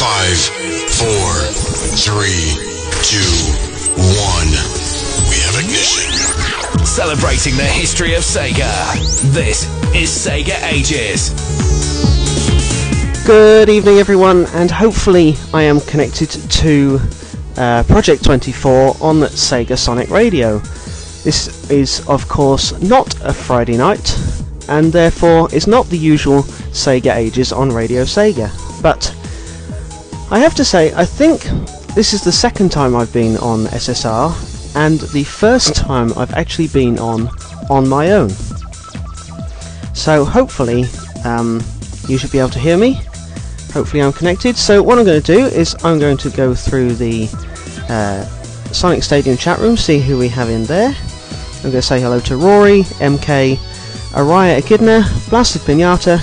Five, 0.00 0.38
four, 0.96 1.30
three, 1.92 2.56
two, 3.04 3.20
one. 4.00 4.48
We 5.28 5.36
have 5.44 5.62
ignition. 5.62 6.10
Celebrating 6.86 7.54
the 7.58 7.64
history 7.64 8.14
of 8.14 8.22
Sega. 8.22 8.94
This 9.34 9.64
is 9.94 10.08
Sega 10.08 10.58
Ages. 10.62 11.34
Good 13.26 13.68
evening, 13.68 13.98
everyone, 13.98 14.46
and 14.54 14.70
hopefully, 14.70 15.34
I 15.52 15.64
am 15.64 15.80
connected 15.80 16.30
to 16.30 16.98
uh, 17.58 17.82
Project 17.82 18.24
24 18.24 18.96
on 19.02 19.16
Sega 19.28 19.76
Sonic 19.76 20.08
Radio. 20.08 20.60
This 21.24 21.70
is, 21.70 22.08
of 22.08 22.26
course, 22.26 22.72
not 22.80 23.14
a 23.22 23.34
Friday 23.34 23.76
night, 23.76 24.18
and 24.66 24.90
therefore 24.94 25.54
is 25.54 25.66
not 25.66 25.84
the 25.88 25.98
usual 25.98 26.44
Sega 26.72 27.14
Ages 27.14 27.52
on 27.52 27.68
Radio 27.68 28.04
Sega. 28.04 28.50
But 28.80 29.14
I 30.32 30.38
have 30.38 30.54
to 30.54 30.64
say, 30.64 30.92
I 30.94 31.04
think 31.04 31.42
this 31.96 32.12
is 32.12 32.22
the 32.22 32.30
second 32.30 32.70
time 32.70 32.94
I've 32.94 33.12
been 33.12 33.36
on 33.38 33.64
SSR, 33.64 34.76
and 34.76 35.00
the 35.12 35.24
first 35.24 35.74
time 35.74 36.12
I've 36.16 36.32
actually 36.34 36.68
been 36.68 37.00
on 37.00 37.28
on 37.68 37.88
my 37.88 38.12
own. 38.12 38.30
So 39.92 40.24
hopefully, 40.24 40.84
um, 41.24 41.60
you 42.06 42.16
should 42.16 42.30
be 42.30 42.38
able 42.38 42.50
to 42.50 42.60
hear 42.60 42.76
me. 42.76 43.00
Hopefully, 43.72 44.04
I'm 44.04 44.12
connected. 44.12 44.56
So 44.56 44.84
what 44.84 45.00
I'm 45.00 45.04
going 45.04 45.20
to 45.20 45.34
do 45.34 45.46
is 45.46 45.74
I'm 45.82 45.98
going 45.98 46.16
to 46.18 46.30
go 46.30 46.54
through 46.54 46.94
the 46.94 47.28
uh, 47.88 48.24
Sonic 48.72 49.02
Stadium 49.02 49.36
chat 49.36 49.58
room, 49.58 49.76
see 49.76 49.98
who 49.98 50.16
we 50.16 50.28
have 50.28 50.48
in 50.48 50.62
there. 50.64 50.94
I'm 51.56 51.62
going 51.62 51.72
to 51.72 51.82
say 51.82 52.00
hello 52.00 52.20
to 52.20 52.36
Rory, 52.36 52.82
MK, 53.02 53.56
Araya 54.12 54.58
Echidna, 54.58 55.02
Blasted 55.28 55.62
Pinata, 55.62 56.18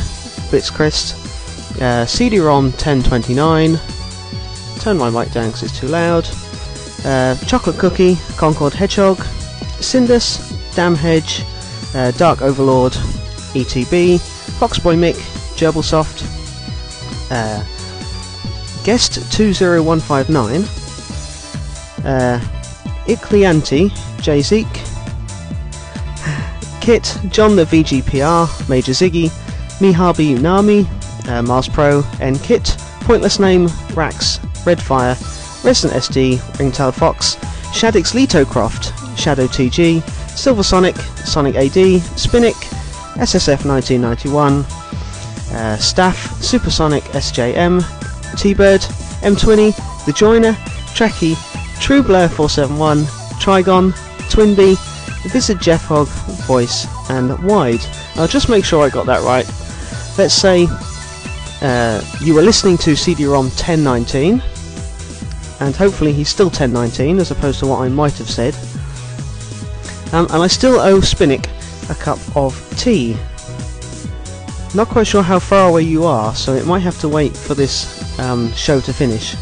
Blitzchrist, 0.50 1.81
uh, 1.81 2.05
CD-ROM 2.05 2.72
1029. 2.72 3.78
Turn 4.88 4.98
my 4.98 5.09
mic 5.09 5.34
down 5.34 5.48
because 5.48 5.64
it's 5.64 5.77
too 5.77 5.90
loud. 5.90 6.26
Uh, 7.04 7.36
Chocolate 7.45 7.78
Cookie, 7.78 8.16
Concord 8.38 8.73
Hedgehog, 8.73 9.17
Cindus, 9.81 10.38
Damhedge, 10.75 11.44
uh, 11.94 12.11
Dark 12.11 12.42
Overlord, 12.42 12.94
ETB, 13.53 14.17
Foxboy 14.58 14.95
Mick, 14.95 15.16
Gerbilsoft, 15.58 16.23
uh, 17.31 17.61
Guest 18.86 19.30
20159, 19.30 20.61
uh, 22.06 22.39
Iclianti, 23.08 23.92
J 24.22 24.42
Zeke, 24.42 24.67
Kit, 26.81 27.17
John 27.30 27.58
the 27.58 27.66
VGPR, 27.66 28.70
Major 28.70 28.94
Ziggy, 28.94 29.28
Mihabi 29.81 30.39
Nami, 30.39 30.88
uh, 31.28 31.42
Mars 31.42 31.67
Pro, 31.67 32.06
N 32.22 32.39
Kit, 32.39 32.78
Pointless 33.02 33.38
Name, 33.38 33.67
Rax, 33.94 34.39
Redfire, 34.68 35.16
Resident 35.64 36.04
SD, 36.04 36.60
Ringtail 36.60 36.92
Fox, 36.92 37.36
Shaddix 37.73 38.14
Litocroft, 38.14 38.92
Shadow 39.18 39.48
TG, 39.48 40.02
Silver 40.38 40.64
Sonic, 40.64 40.96
Sonic 41.26 41.56
AD, 41.56 42.02
Spinnick, 42.16 42.56
SSF 43.16 43.66
1991, 43.66 44.66
uh, 45.52 45.78
Staff, 45.78 46.42
Supersonic 46.42 47.04
SJM, 47.06 47.82
T-Bird, 48.38 48.82
M20, 49.22 50.06
The 50.06 50.14
Joiner, 50.14 50.54
Trekkie, 50.94 51.36
True 51.82 52.04
Blur 52.04 52.28
471, 52.28 53.04
Trigon, 53.40 53.92
Twinbee, 54.30 54.78
Visit 55.32 55.60
Jeff 55.60 55.86
Hogg, 55.86 56.08
Voice, 56.45 56.88
and 57.10 57.38
Wide. 57.44 57.84
I'll 58.16 58.28
just 58.28 58.50
make 58.50 58.66
sure 58.66 58.86
I 58.86 58.90
got 58.90 59.06
that 59.08 59.23
right. 59.23 59.45
Let's 60.18 60.34
say 60.34 60.68
uh, 61.62 62.02
you 62.22 62.34
were 62.34 62.42
listening 62.42 62.78
to 62.80 62.95
CD-ROM 62.95 63.45
1019, 63.45 64.42
and 65.59 65.75
hopefully 65.75 66.13
he's 66.13 66.30
still 66.30 66.47
1019 66.47 67.19
as 67.19 67.31
opposed 67.31 67.59
to 67.59 67.67
what 67.67 67.80
I 67.80 67.89
might 67.89 68.17
have 68.17 68.30
said. 68.30 68.55
Um, 70.14 70.25
and 70.31 70.44
I 70.44 70.47
still 70.47 70.80
owe 70.80 70.99
Spinnick 71.02 71.49
a 71.89 71.95
cup 71.95 72.20
of 72.36 72.54
tea. 72.77 73.17
Not 74.76 74.87
quite 74.87 75.08
sure 75.08 75.23
how 75.23 75.39
far 75.39 75.70
away 75.70 75.82
you 75.82 76.05
are, 76.05 76.36
so 76.36 76.54
it 76.54 76.65
might 76.65 76.80
have 76.80 76.99
to 77.02 77.09
wait 77.09 77.36
for 77.36 77.54
this 77.54 78.20
um, 78.20 78.52
show 78.54 78.80
to 78.82 78.93
finish. 78.93 79.36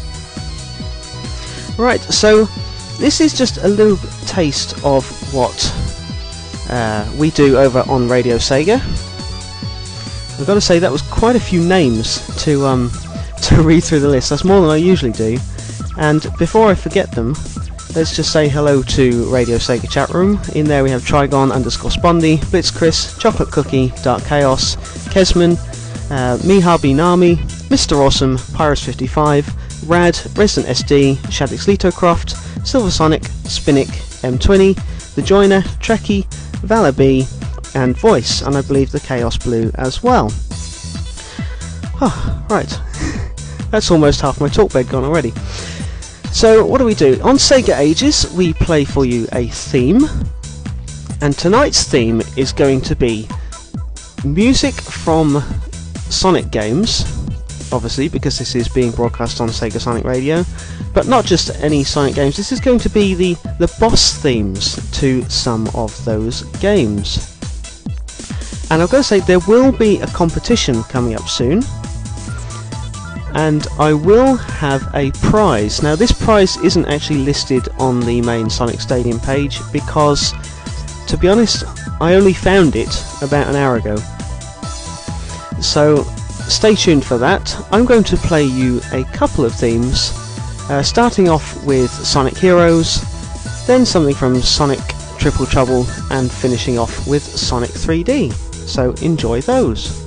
Right, 1.78 2.00
so 2.00 2.46
this 2.98 3.20
is 3.20 3.36
just 3.36 3.58
a 3.58 3.68
little 3.68 3.98
taste 4.26 4.82
of 4.84 5.04
what 5.34 5.74
uh, 6.70 7.08
we 7.16 7.30
do 7.30 7.58
over 7.58 7.84
on 7.88 8.08
Radio 8.08 8.36
Sega. 8.36 8.80
I've 10.38 10.46
got 10.46 10.54
to 10.54 10.60
say 10.60 10.78
that 10.78 10.90
was 10.90 11.02
quite 11.02 11.36
a 11.36 11.40
few 11.40 11.62
names 11.62 12.26
to 12.44 12.66
um, 12.66 12.90
to 13.42 13.62
read 13.62 13.84
through 13.84 14.00
the 14.00 14.08
list. 14.08 14.30
That's 14.30 14.44
more 14.44 14.60
than 14.60 14.70
I 14.70 14.76
usually 14.76 15.12
do. 15.12 15.38
And 15.96 16.26
before 16.38 16.68
I 16.68 16.74
forget 16.74 17.10
them, 17.12 17.34
let's 17.94 18.14
just 18.14 18.32
say 18.32 18.48
hello 18.48 18.82
to 18.82 19.32
Radio 19.32 19.56
Sega 19.56 19.90
chat 19.90 20.10
room. 20.10 20.38
In 20.54 20.66
there 20.66 20.82
we 20.82 20.90
have 20.90 21.02
Trigon 21.02 21.52
underscore 21.52 21.90
Spondy, 21.90 22.38
Blitzchris, 22.38 23.18
Chocolate 23.18 23.50
Cookie, 23.50 23.92
Dark 24.02 24.22
Chaos, 24.24 24.76
Kesman, 25.08 25.56
uh, 26.10 26.36
Mihabi 26.38 26.94
Nami, 26.94 27.36
Mr. 27.68 27.96
Awesome, 27.98 28.36
Pyrus55, 28.36 29.88
Rad, 29.88 30.20
Resident 30.36 30.76
SD, 30.76 31.16
Shaddix 31.28 31.66
Litocroft, 31.66 32.36
Silver 32.66 32.90
Sonic, 32.90 33.22
Spinnick, 33.22 33.88
M20, 34.22 35.14
The 35.14 35.22
Joiner, 35.22 35.62
Trekkie, 35.80 36.26
Valor 36.62 36.92
and 37.74 37.96
Voice, 37.96 38.42
and 38.42 38.56
I 38.56 38.62
believe 38.62 38.90
the 38.90 39.00
Chaos 39.00 39.36
Blue 39.36 39.70
as 39.76 40.02
well. 40.02 40.30
Oh, 42.00 42.46
right. 42.50 42.80
That's 43.70 43.90
almost 43.90 44.20
half 44.20 44.40
my 44.40 44.48
talk 44.48 44.72
bed 44.72 44.88
gone 44.88 45.04
already. 45.04 45.32
So, 46.36 46.66
what 46.66 46.76
do 46.76 46.84
we 46.84 46.94
do? 46.94 47.18
On 47.22 47.36
Sega 47.36 47.78
Ages, 47.78 48.30
we 48.34 48.52
play 48.52 48.84
for 48.84 49.06
you 49.06 49.26
a 49.32 49.46
theme, 49.46 50.04
and 51.22 51.32
tonight's 51.34 51.84
theme 51.84 52.20
is 52.36 52.52
going 52.52 52.82
to 52.82 52.94
be 52.94 53.26
music 54.22 54.74
from 54.74 55.42
Sonic 56.10 56.50
games, 56.50 57.04
obviously, 57.72 58.10
because 58.10 58.38
this 58.38 58.54
is 58.54 58.68
being 58.68 58.90
broadcast 58.90 59.40
on 59.40 59.48
Sega 59.48 59.80
Sonic 59.80 60.04
Radio, 60.04 60.44
but 60.92 61.06
not 61.06 61.24
just 61.24 61.56
any 61.62 61.82
Sonic 61.82 62.14
games. 62.14 62.36
This 62.36 62.52
is 62.52 62.60
going 62.60 62.80
to 62.80 62.90
be 62.90 63.14
the, 63.14 63.32
the 63.58 63.74
boss 63.80 64.18
themes 64.18 64.74
to 65.00 65.22
some 65.30 65.68
of 65.68 66.04
those 66.04 66.42
games. 66.60 67.34
And 68.70 68.82
I've 68.82 68.90
got 68.90 68.98
to 68.98 69.04
say, 69.04 69.20
there 69.20 69.40
will 69.48 69.72
be 69.72 70.00
a 70.00 70.06
competition 70.08 70.82
coming 70.82 71.14
up 71.14 71.30
soon 71.30 71.62
and 73.36 73.66
I 73.78 73.92
will 73.92 74.34
have 74.36 74.88
a 74.94 75.10
prize. 75.12 75.82
Now, 75.82 75.94
this 75.94 76.10
prize 76.10 76.56
isn't 76.56 76.86
actually 76.86 77.18
listed 77.18 77.68
on 77.78 78.00
the 78.00 78.22
main 78.22 78.48
Sonic 78.48 78.80
Stadium 78.80 79.20
page 79.20 79.60
because, 79.72 80.32
to 81.06 81.18
be 81.18 81.28
honest, 81.28 81.64
I 82.00 82.14
only 82.14 82.32
found 82.32 82.76
it 82.76 83.04
about 83.20 83.46
an 83.48 83.56
hour 83.56 83.76
ago. 83.76 83.96
So, 85.60 86.04
stay 86.48 86.74
tuned 86.74 87.04
for 87.04 87.18
that. 87.18 87.54
I'm 87.70 87.84
going 87.84 88.04
to 88.04 88.16
play 88.16 88.44
you 88.44 88.80
a 88.92 89.04
couple 89.04 89.44
of 89.44 89.54
themes, 89.54 90.12
uh, 90.70 90.82
starting 90.82 91.28
off 91.28 91.62
with 91.64 91.90
Sonic 91.90 92.38
Heroes, 92.38 93.02
then 93.66 93.84
something 93.84 94.14
from 94.14 94.40
Sonic 94.40 94.80
Triple 95.18 95.44
Trouble, 95.44 95.86
and 96.10 96.32
finishing 96.32 96.78
off 96.78 97.06
with 97.06 97.22
Sonic 97.22 97.70
3D. 97.70 98.32
So, 98.66 98.92
enjoy 99.02 99.42
those. 99.42 100.05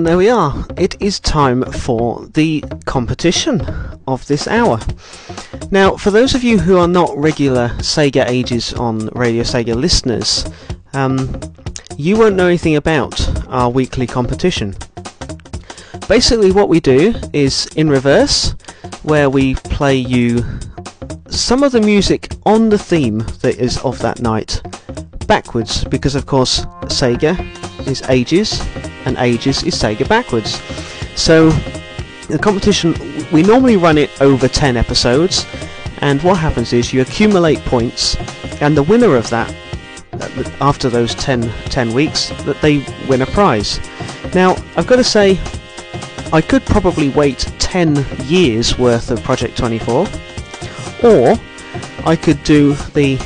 And 0.00 0.06
there 0.06 0.16
we 0.16 0.30
are. 0.30 0.64
It 0.78 0.96
is 1.02 1.20
time 1.20 1.62
for 1.62 2.24
the 2.28 2.64
competition 2.86 3.60
of 4.08 4.26
this 4.28 4.48
hour. 4.48 4.80
Now, 5.70 5.98
for 5.98 6.10
those 6.10 6.34
of 6.34 6.42
you 6.42 6.58
who 6.58 6.78
are 6.78 6.88
not 6.88 7.14
regular 7.18 7.68
Sega 7.80 8.26
Ages 8.26 8.72
on 8.72 9.08
Radio 9.08 9.42
Sega 9.42 9.74
listeners, 9.74 10.48
um, 10.94 11.38
you 11.98 12.16
won't 12.16 12.34
know 12.34 12.46
anything 12.46 12.76
about 12.76 13.20
our 13.48 13.68
weekly 13.68 14.06
competition. 14.06 14.74
Basically, 16.08 16.50
what 16.50 16.70
we 16.70 16.80
do 16.80 17.14
is 17.34 17.66
in 17.76 17.90
reverse, 17.90 18.52
where 19.02 19.28
we 19.28 19.54
play 19.54 19.96
you 19.96 20.42
some 21.28 21.62
of 21.62 21.72
the 21.72 21.82
music 21.82 22.32
on 22.46 22.70
the 22.70 22.78
theme 22.78 23.18
that 23.42 23.58
is 23.58 23.76
of 23.80 23.98
that 23.98 24.22
night 24.22 24.62
backwards, 25.26 25.84
because 25.84 26.14
of 26.14 26.24
course 26.24 26.64
Sega 26.86 27.36
is 27.86 28.00
ages 28.08 28.62
and 29.04 29.16
ages 29.18 29.62
is 29.62 29.74
Sega 29.74 30.08
backwards. 30.08 30.60
So 31.16 31.50
the 32.28 32.38
competition, 32.38 32.94
we 33.32 33.42
normally 33.42 33.76
run 33.76 33.98
it 33.98 34.10
over 34.20 34.48
10 34.48 34.76
episodes, 34.76 35.46
and 35.98 36.22
what 36.22 36.38
happens 36.38 36.72
is 36.72 36.92
you 36.92 37.02
accumulate 37.02 37.58
points, 37.60 38.16
and 38.60 38.76
the 38.76 38.82
winner 38.82 39.16
of 39.16 39.28
that, 39.30 39.54
uh, 40.12 40.50
after 40.60 40.88
those 40.88 41.14
10, 41.16 41.50
10 41.66 41.92
weeks, 41.92 42.28
that 42.44 42.60
they 42.60 42.84
win 43.08 43.22
a 43.22 43.26
prize. 43.26 43.80
Now, 44.34 44.56
I've 44.76 44.86
got 44.86 44.96
to 44.96 45.04
say, 45.04 45.38
I 46.32 46.40
could 46.40 46.64
probably 46.64 47.08
wait 47.10 47.38
10 47.58 48.06
years 48.24 48.78
worth 48.78 49.10
of 49.10 49.22
Project 49.22 49.58
24, 49.58 50.06
or 51.02 51.34
I 52.04 52.16
could 52.16 52.42
do 52.44 52.74
the, 52.94 53.16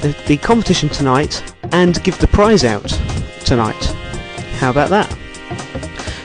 the, 0.00 0.16
the 0.26 0.36
competition 0.38 0.88
tonight 0.88 1.42
and 1.72 2.02
give 2.02 2.18
the 2.18 2.28
prize 2.28 2.64
out 2.64 2.88
tonight. 3.44 3.94
How 4.62 4.70
about 4.70 4.90
that? 4.90 5.10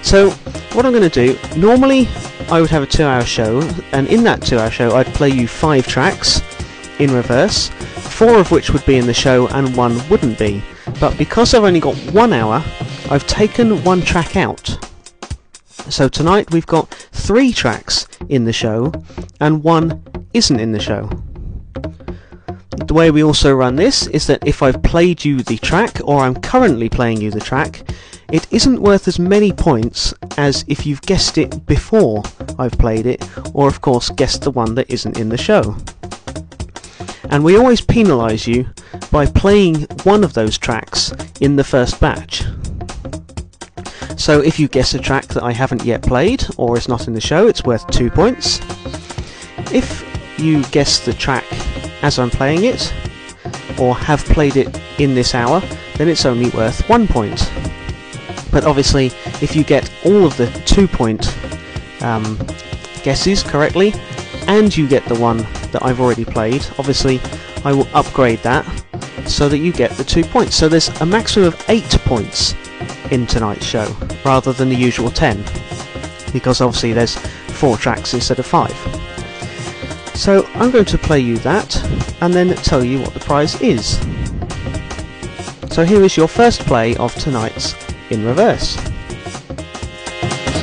So, 0.03 0.29
what 0.75 0.85
I'm 0.85 0.91
going 0.91 1.09
to 1.09 1.09
do, 1.09 1.59
normally 1.59 2.07
I 2.51 2.61
would 2.61 2.69
have 2.69 2.83
a 2.83 2.85
two 2.85 3.03
hour 3.03 3.23
show, 3.23 3.61
and 3.93 4.07
in 4.09 4.23
that 4.25 4.43
two 4.43 4.59
hour 4.59 4.69
show 4.69 4.95
I'd 4.95 5.07
play 5.07 5.29
you 5.29 5.47
five 5.47 5.87
tracks 5.87 6.39
in 6.99 7.11
reverse, 7.11 7.69
four 7.69 8.37
of 8.37 8.51
which 8.51 8.69
would 8.69 8.85
be 8.85 8.97
in 8.97 9.07
the 9.07 9.13
show 9.13 9.47
and 9.47 9.75
one 9.75 10.07
wouldn't 10.07 10.37
be. 10.37 10.63
But 10.99 11.17
because 11.17 11.55
I've 11.55 11.63
only 11.63 11.79
got 11.79 11.95
one 12.13 12.31
hour, 12.31 12.63
I've 13.09 13.25
taken 13.25 13.83
one 13.83 14.01
track 14.01 14.35
out. 14.35 14.77
So 15.89 16.07
tonight 16.07 16.51
we've 16.51 16.67
got 16.67 16.93
three 17.11 17.51
tracks 17.51 18.07
in 18.29 18.45
the 18.45 18.53
show, 18.53 18.93
and 19.39 19.63
one 19.63 20.03
isn't 20.35 20.59
in 20.59 20.73
the 20.73 20.79
show. 20.79 21.09
The 22.85 22.93
way 22.93 23.11
we 23.11 23.23
also 23.23 23.53
run 23.53 23.75
this 23.75 24.07
is 24.07 24.27
that 24.27 24.47
if 24.47 24.63
I've 24.63 24.81
played 24.81 25.25
you 25.25 25.41
the 25.41 25.57
track, 25.57 25.99
or 26.03 26.21
I'm 26.21 26.35
currently 26.35 26.87
playing 26.89 27.19
you 27.19 27.31
the 27.31 27.39
track, 27.39 27.81
it 28.31 28.47
isn't 28.51 28.81
worth 28.81 29.07
as 29.07 29.19
many 29.19 29.51
points 29.51 30.13
as 30.37 30.63
if 30.67 30.85
you've 30.85 31.01
guessed 31.01 31.37
it 31.37 31.65
before 31.65 32.23
I've 32.57 32.77
played 32.77 33.05
it, 33.05 33.27
or 33.53 33.67
of 33.67 33.81
course 33.81 34.09
guessed 34.09 34.43
the 34.43 34.51
one 34.51 34.75
that 34.75 34.89
isn't 34.89 35.17
in 35.17 35.29
the 35.29 35.37
show. 35.37 35.75
And 37.29 37.43
we 37.43 37.57
always 37.57 37.81
penalise 37.81 38.47
you 38.47 38.67
by 39.11 39.25
playing 39.25 39.81
one 40.03 40.23
of 40.23 40.33
those 40.33 40.57
tracks 40.57 41.13
in 41.41 41.57
the 41.57 41.63
first 41.63 41.99
batch. 41.99 42.45
So 44.17 44.41
if 44.41 44.59
you 44.59 44.67
guess 44.67 44.93
a 44.93 44.99
track 44.99 45.27
that 45.27 45.43
I 45.43 45.51
haven't 45.51 45.83
yet 45.83 46.01
played, 46.03 46.45
or 46.57 46.77
is 46.77 46.87
not 46.87 47.07
in 47.07 47.13
the 47.13 47.21
show, 47.21 47.47
it's 47.47 47.63
worth 47.63 47.85
2 47.87 48.09
points. 48.09 48.59
If 49.73 50.05
you 50.39 50.63
guess 50.65 50.99
the 50.99 51.13
track 51.13 51.45
as 52.01 52.19
I'm 52.19 52.29
playing 52.29 52.63
it, 52.63 52.93
or 53.79 53.95
have 53.95 54.23
played 54.25 54.57
it 54.57 54.79
in 54.99 55.13
this 55.15 55.35
hour, 55.35 55.61
then 55.95 56.07
it's 56.07 56.25
only 56.25 56.49
worth 56.49 56.87
1 56.89 57.07
point. 57.07 57.51
But 58.51 58.65
obviously, 58.65 59.07
if 59.41 59.55
you 59.55 59.63
get 59.63 59.91
all 60.05 60.25
of 60.25 60.37
the 60.37 60.47
two 60.65 60.87
point 60.87 61.27
um, 62.01 62.37
guesses 63.03 63.43
correctly, 63.43 63.93
and 64.47 64.75
you 64.75 64.87
get 64.87 65.05
the 65.05 65.15
one 65.15 65.37
that 65.71 65.83
I've 65.83 65.99
already 65.99 66.25
played, 66.25 66.65
obviously 66.79 67.19
I 67.65 67.73
will 67.73 67.87
upgrade 67.93 68.39
that 68.39 68.65
so 69.25 69.49
that 69.49 69.57
you 69.57 69.73
get 69.73 69.91
the 69.91 70.03
two 70.03 70.23
points. 70.23 70.55
So 70.55 70.69
there's 70.69 70.89
a 71.01 71.05
maximum 71.05 71.47
of 71.47 71.65
eight 71.69 71.89
points 72.05 72.55
in 73.11 73.27
tonight's 73.27 73.65
show, 73.65 73.93
rather 74.23 74.53
than 74.53 74.69
the 74.69 74.75
usual 74.75 75.11
ten, 75.11 75.43
because 76.31 76.61
obviously 76.61 76.93
there's 76.93 77.17
four 77.57 77.77
tracks 77.77 78.13
instead 78.13 78.39
of 78.39 78.45
five. 78.45 78.75
So 80.17 80.45
I'm 80.55 80.71
going 80.71 80.85
to 80.85 80.97
play 80.97 81.19
you 81.19 81.37
that, 81.37 81.77
and 82.21 82.33
then 82.33 82.55
tell 82.57 82.83
you 82.83 82.99
what 82.99 83.13
the 83.13 83.19
prize 83.19 83.61
is. 83.61 83.99
So 85.71 85.85
here 85.85 86.01
is 86.01 86.17
your 86.17 86.27
first 86.27 86.61
play 86.61 86.95
of 86.97 87.13
tonight's 87.15 87.75
in 88.09 88.25
reverse. 88.25 88.75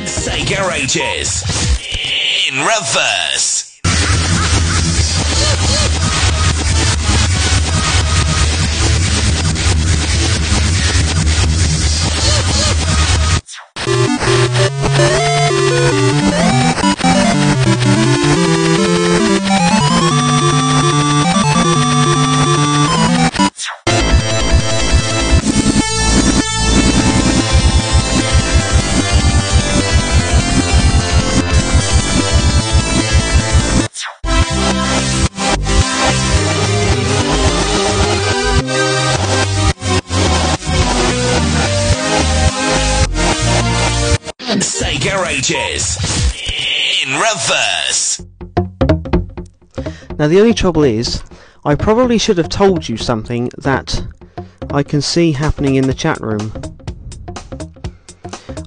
Sega 0.03 0.69
Ages 0.73 1.41
in 2.49 2.59
reverse. 2.59 3.79
Ages 13.87 16.21
Now, 50.17 50.27
the 50.27 50.39
only 50.39 50.53
trouble 50.53 50.83
is, 50.83 51.21
I 51.65 51.75
probably 51.75 52.17
should 52.17 52.37
have 52.37 52.49
told 52.49 52.87
you 52.87 52.97
something 52.97 53.49
that 53.57 54.01
I 54.69 54.83
can 54.83 55.01
see 55.01 55.31
happening 55.31 55.75
in 55.75 55.87
the 55.87 55.93
chat 55.93 56.19
room. 56.21 56.51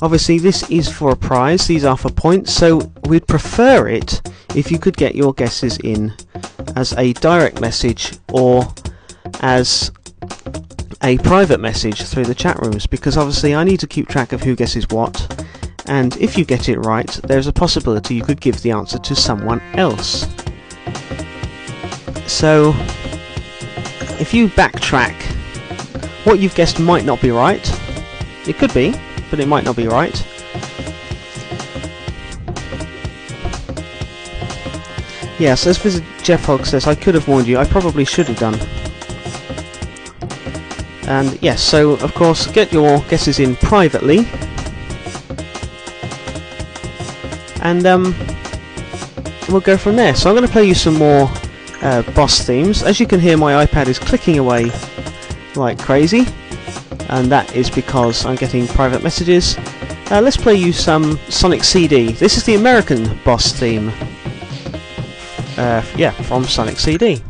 Obviously, 0.00 0.38
this 0.38 0.68
is 0.70 0.88
for 0.88 1.10
a 1.10 1.16
prize, 1.16 1.66
these 1.66 1.84
are 1.84 1.96
for 1.96 2.10
points, 2.10 2.52
so 2.52 2.92
we'd 3.04 3.26
prefer 3.26 3.88
it 3.88 4.20
if 4.54 4.70
you 4.70 4.78
could 4.78 4.96
get 4.96 5.14
your 5.14 5.32
guesses 5.32 5.78
in 5.78 6.14
as 6.76 6.92
a 6.94 7.12
direct 7.14 7.60
message 7.60 8.16
or 8.32 8.72
as 9.40 9.90
a 11.02 11.18
private 11.18 11.60
message 11.60 12.02
through 12.02 12.24
the 12.24 12.34
chat 12.34 12.58
rooms 12.60 12.86
because 12.86 13.16
obviously 13.16 13.54
I 13.54 13.64
need 13.64 13.80
to 13.80 13.86
keep 13.86 14.08
track 14.08 14.32
of 14.32 14.42
who 14.42 14.56
guesses 14.56 14.88
what 14.88 15.37
and 15.88 16.16
if 16.18 16.36
you 16.36 16.44
get 16.44 16.68
it 16.68 16.78
right, 16.78 17.08
there's 17.24 17.46
a 17.46 17.52
possibility 17.52 18.14
you 18.14 18.22
could 18.22 18.40
give 18.40 18.60
the 18.62 18.70
answer 18.70 18.98
to 18.98 19.14
someone 19.14 19.60
else. 19.74 20.26
So, 22.26 22.74
if 24.20 24.34
you 24.34 24.48
backtrack, 24.48 25.14
what 26.24 26.38
you've 26.38 26.54
guessed 26.54 26.78
might 26.78 27.04
not 27.04 27.22
be 27.22 27.30
right. 27.30 27.66
It 28.46 28.58
could 28.58 28.72
be, 28.74 28.94
but 29.30 29.40
it 29.40 29.48
might 29.48 29.64
not 29.64 29.76
be 29.76 29.88
right. 29.88 30.14
Yes, 35.38 35.66
as 35.66 35.78
Visit 35.78 36.04
Jeff 36.22 36.44
Hogg 36.44 36.66
says, 36.66 36.86
I 36.86 36.94
could 36.94 37.14
have 37.14 37.28
warned 37.28 37.46
you. 37.46 37.58
I 37.58 37.64
probably 37.64 38.04
should 38.04 38.26
have 38.26 38.38
done. 38.38 38.58
And 41.08 41.40
yes, 41.42 41.62
so 41.62 41.92
of 41.92 42.12
course, 42.14 42.46
get 42.48 42.72
your 42.72 43.00
guesses 43.02 43.38
in 43.38 43.56
privately 43.56 44.28
and 47.62 47.86
um, 47.86 48.14
we'll 49.48 49.60
go 49.60 49.76
from 49.76 49.96
there. 49.96 50.14
So 50.14 50.30
I'm 50.30 50.36
going 50.36 50.46
to 50.46 50.52
play 50.52 50.64
you 50.64 50.74
some 50.74 50.94
more 50.94 51.30
uh, 51.82 52.02
boss 52.12 52.44
themes. 52.44 52.82
As 52.82 53.00
you 53.00 53.06
can 53.06 53.20
hear, 53.20 53.36
my 53.36 53.64
iPad 53.64 53.88
is 53.88 53.98
clicking 53.98 54.38
away 54.38 54.70
like 55.54 55.78
crazy, 55.78 56.26
and 57.08 57.30
that 57.30 57.54
is 57.54 57.70
because 57.70 58.24
I'm 58.24 58.36
getting 58.36 58.66
private 58.66 59.02
messages. 59.02 59.56
Uh, 60.10 60.20
let's 60.22 60.36
play 60.36 60.54
you 60.54 60.72
some 60.72 61.18
Sonic 61.28 61.64
CD. 61.64 62.12
This 62.12 62.36
is 62.36 62.44
the 62.44 62.54
American 62.54 63.18
boss 63.24 63.52
theme. 63.52 63.92
Uh, 65.56 65.84
yeah, 65.96 66.12
from 66.22 66.44
Sonic 66.44 66.78
CD. 66.78 67.22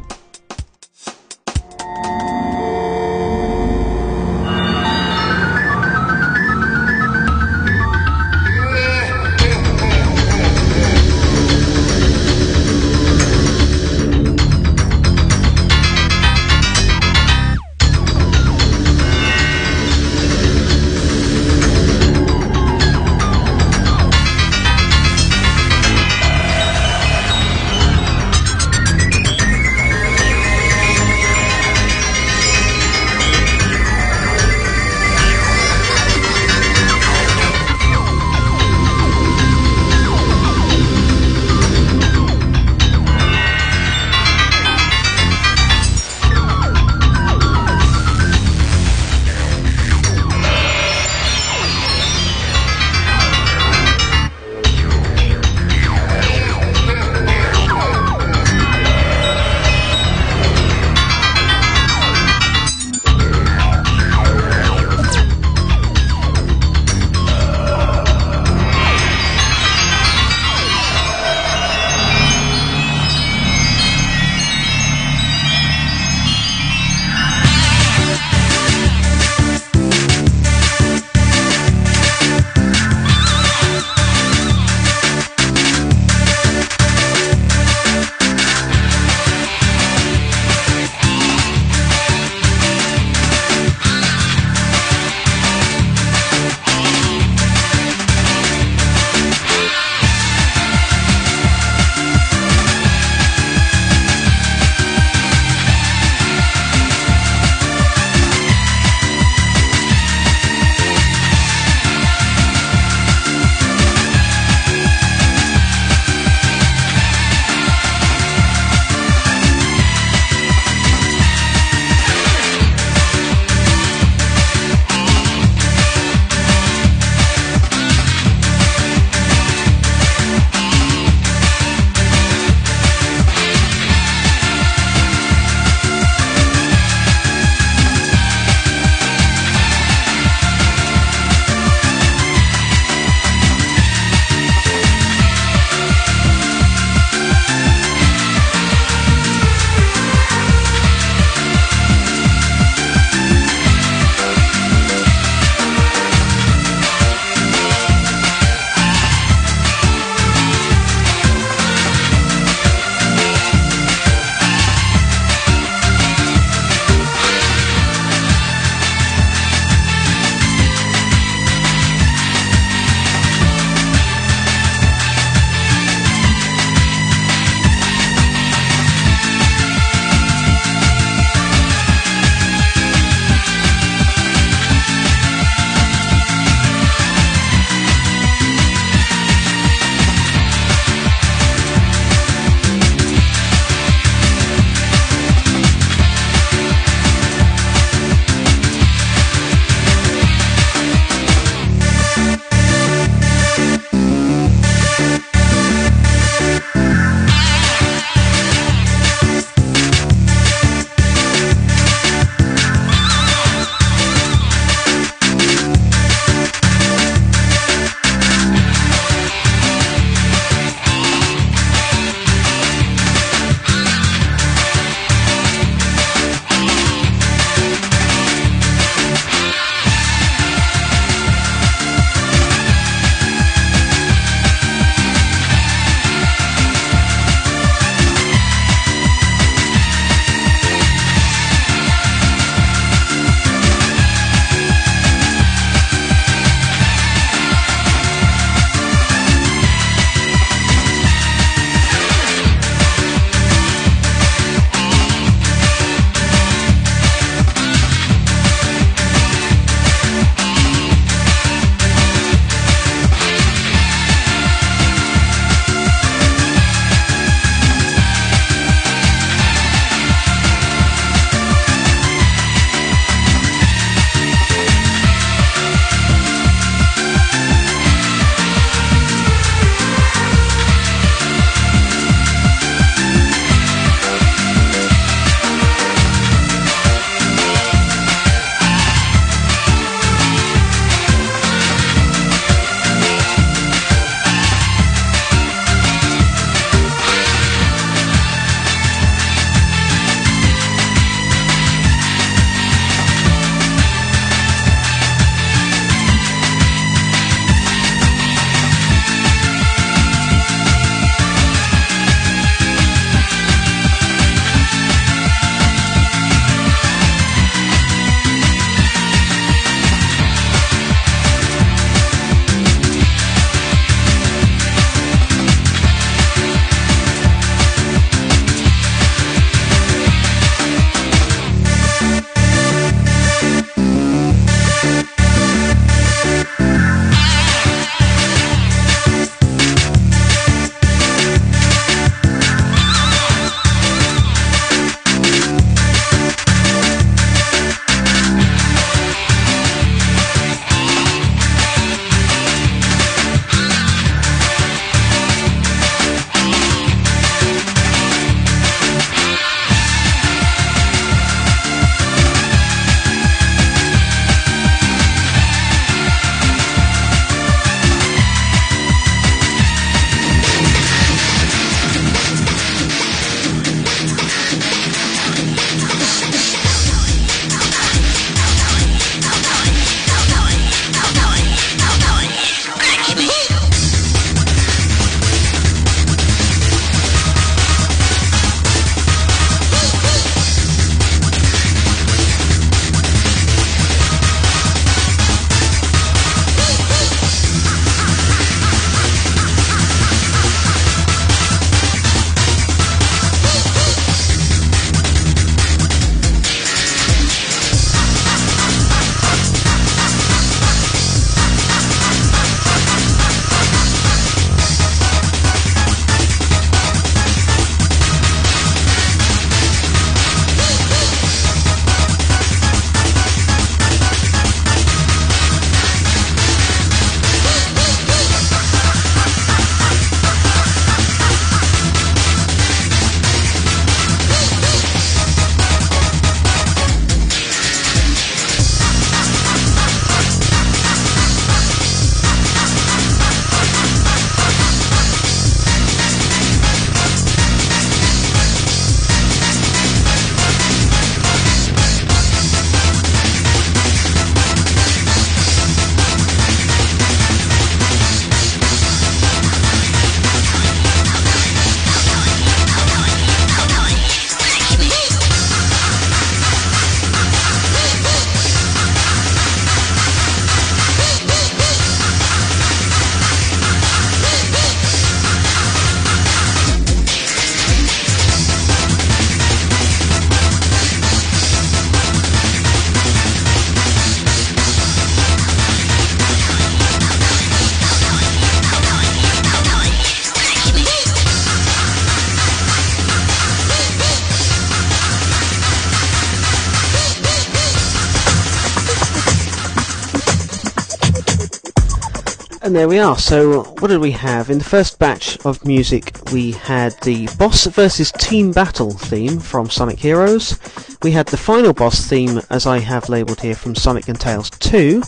And 502.68 502.76
there 502.76 502.86
we 502.86 502.98
are. 502.98 503.16
So, 503.16 503.62
what 503.62 503.88
did 503.88 504.02
we 504.02 504.10
have? 504.10 504.50
In 504.50 504.58
the 504.58 504.64
first 504.64 504.98
batch 504.98 505.38
of 505.46 505.64
music, 505.64 506.14
we 506.34 506.52
had 506.52 506.92
the 507.00 507.26
boss 507.38 507.64
versus 507.64 508.12
team 508.12 508.52
battle 508.52 508.90
theme 508.90 509.40
from 509.40 509.70
Sonic 509.70 509.98
Heroes. 509.98 510.58
We 511.02 511.12
had 511.12 511.26
the 511.28 511.38
final 511.38 511.72
boss 511.72 512.06
theme, 512.06 512.42
as 512.50 512.66
I 512.66 512.80
have 512.80 513.08
labelled 513.08 513.40
here, 513.40 513.54
from 513.54 513.74
Sonic 513.74 514.08
and 514.08 514.20
Tails 514.20 514.50
2, 514.50 515.00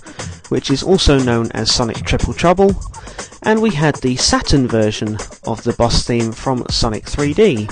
which 0.48 0.70
is 0.70 0.82
also 0.82 1.18
known 1.18 1.52
as 1.52 1.70
Sonic 1.70 1.98
Triple 1.98 2.32
Trouble. 2.32 2.74
And 3.42 3.60
we 3.60 3.72
had 3.72 3.96
the 3.96 4.16
Saturn 4.16 4.66
version 4.66 5.18
of 5.46 5.62
the 5.62 5.74
boss 5.74 6.06
theme 6.06 6.32
from 6.32 6.64
Sonic 6.70 7.04
3D. 7.04 7.68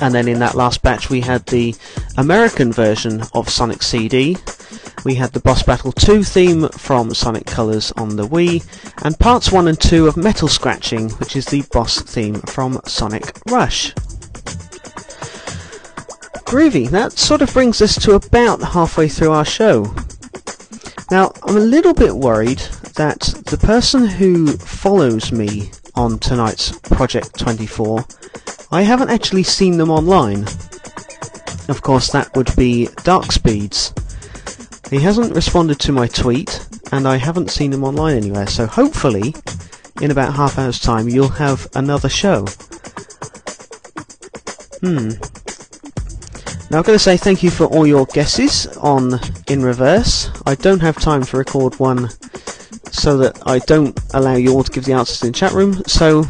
And 0.00 0.14
then 0.14 0.28
in 0.28 0.38
that 0.38 0.54
last 0.54 0.80
batch, 0.80 1.10
we 1.10 1.20
had 1.20 1.44
the 1.44 1.74
American 2.16 2.72
version 2.72 3.22
of 3.34 3.50
Sonic 3.50 3.82
CD, 3.82 4.38
we 5.08 5.14
had 5.14 5.32
the 5.32 5.40
Boss 5.40 5.62
Battle 5.62 5.90
2 5.90 6.22
theme 6.22 6.68
from 6.68 7.14
Sonic 7.14 7.46
Colors 7.46 7.92
on 7.92 8.16
the 8.16 8.28
Wii, 8.28 8.62
and 9.06 9.18
parts 9.18 9.50
1 9.50 9.66
and 9.66 9.80
2 9.80 10.06
of 10.06 10.18
Metal 10.18 10.48
Scratching, 10.48 11.08
which 11.12 11.34
is 11.34 11.46
the 11.46 11.62
boss 11.72 12.02
theme 12.02 12.34
from 12.42 12.78
Sonic 12.84 13.32
Rush. 13.48 13.94
Groovy, 16.44 16.90
that 16.90 17.12
sort 17.12 17.40
of 17.40 17.50
brings 17.54 17.80
us 17.80 17.94
to 18.04 18.16
about 18.16 18.60
halfway 18.60 19.08
through 19.08 19.32
our 19.32 19.46
show. 19.46 19.94
Now, 21.10 21.32
I'm 21.44 21.56
a 21.56 21.60
little 21.60 21.94
bit 21.94 22.14
worried 22.14 22.60
that 22.96 23.20
the 23.46 23.56
person 23.56 24.06
who 24.06 24.58
follows 24.58 25.32
me 25.32 25.70
on 25.94 26.18
tonight's 26.18 26.78
Project 26.80 27.38
24, 27.38 28.04
I 28.70 28.82
haven't 28.82 29.08
actually 29.08 29.44
seen 29.44 29.78
them 29.78 29.90
online. 29.90 30.42
Of 31.70 31.80
course, 31.80 32.10
that 32.10 32.30
would 32.36 32.54
be 32.56 32.90
Dark 33.04 33.32
Speeds. 33.32 33.94
He 34.90 35.00
hasn't 35.00 35.34
responded 35.34 35.78
to 35.80 35.92
my 35.92 36.06
tweet, 36.06 36.66
and 36.92 37.06
I 37.06 37.16
haven't 37.16 37.50
seen 37.50 37.72
him 37.72 37.84
online 37.84 38.16
anywhere, 38.16 38.46
so 38.46 38.66
hopefully, 38.66 39.34
in 40.00 40.10
about 40.10 40.34
half 40.34 40.58
hour's 40.58 40.80
time, 40.80 41.08
you'll 41.08 41.28
have 41.28 41.68
another 41.74 42.08
show. 42.08 42.46
Hmm. 44.80 45.10
Now, 46.70 46.78
I'm 46.78 46.84
going 46.84 46.96
to 46.96 46.98
say 46.98 47.16
thank 47.16 47.42
you 47.42 47.50
for 47.50 47.64
all 47.66 47.86
your 47.86 48.06
guesses 48.06 48.66
on 48.78 49.18
In 49.48 49.62
Reverse. 49.62 50.30
I 50.46 50.54
don't 50.54 50.80
have 50.80 50.96
time 50.96 51.22
to 51.24 51.36
record 51.36 51.78
one 51.78 52.10
so 52.92 53.16
that 53.18 53.38
I 53.46 53.58
don't 53.60 53.98
allow 54.14 54.36
you 54.36 54.52
all 54.52 54.64
to 54.64 54.72
give 54.72 54.84
the 54.84 54.92
answers 54.92 55.22
in 55.22 55.32
the 55.32 55.38
chat 55.38 55.52
room, 55.52 55.82
so 55.86 56.24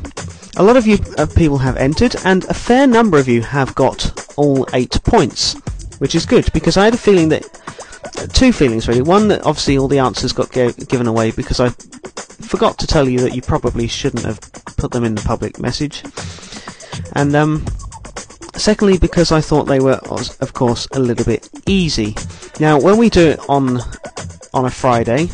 a 0.57 0.63
lot 0.63 0.77
of 0.77 0.87
you 0.87 0.99
uh, 1.17 1.27
people 1.27 1.59
have 1.59 1.77
entered, 1.77 2.17
and 2.25 2.45
a 2.45 2.55
fair 2.55 2.87
number 2.87 3.19
of 3.19 3.29
you 3.29 3.43
have 3.43 3.75
got 3.75 4.33
all 4.37 4.67
eight 4.75 5.01
points, 5.05 5.55
which 5.99 6.15
is 6.15 6.27
good, 6.27 6.53
because 6.53 6.77
I 6.77 6.85
had 6.85 6.95
a 6.95 6.99
feeling 6.99 7.29
that 7.29 7.45
two 8.33 8.53
feelings 8.53 8.89
really. 8.89 9.03
One 9.03 9.29
that 9.29 9.45
obviously 9.45 9.79
all 9.79 9.89
the 9.89 9.99
answers 9.99 10.33
got 10.33 10.53
given 10.53 11.07
away 11.07 11.31
because 11.31 11.61
I 11.61 11.71
forgot 11.71 12.79
to 12.79 12.87
tell 12.87 13.09
you 13.09 13.21
that 13.21 13.35
you 13.35 13.43
probably 13.43 13.89
shouldn't 13.89 14.25
have 14.25 14.41
put 14.77 14.93
them 14.93 15.05
in 15.05 15.15
the 15.15 15.23
public 15.23 15.59
message, 15.59 16.03
and 17.15 17.35
um, 17.35 17.65
secondly 18.55 18.99
because 18.99 19.33
I 19.33 19.41
thought 19.41 19.65
they 19.65 19.81
were, 19.81 20.01
of 20.41 20.53
course, 20.53 20.87
a 20.93 21.01
little 21.01 21.25
bit 21.25 21.49
easy. 21.67 22.15
Now, 22.61 22.81
when 22.81 22.97
we 22.97 23.11
do 23.11 23.29
it 23.29 23.41
on 23.49 23.81
on 24.55 24.65
a 24.65 24.71
Friday, 24.71 25.29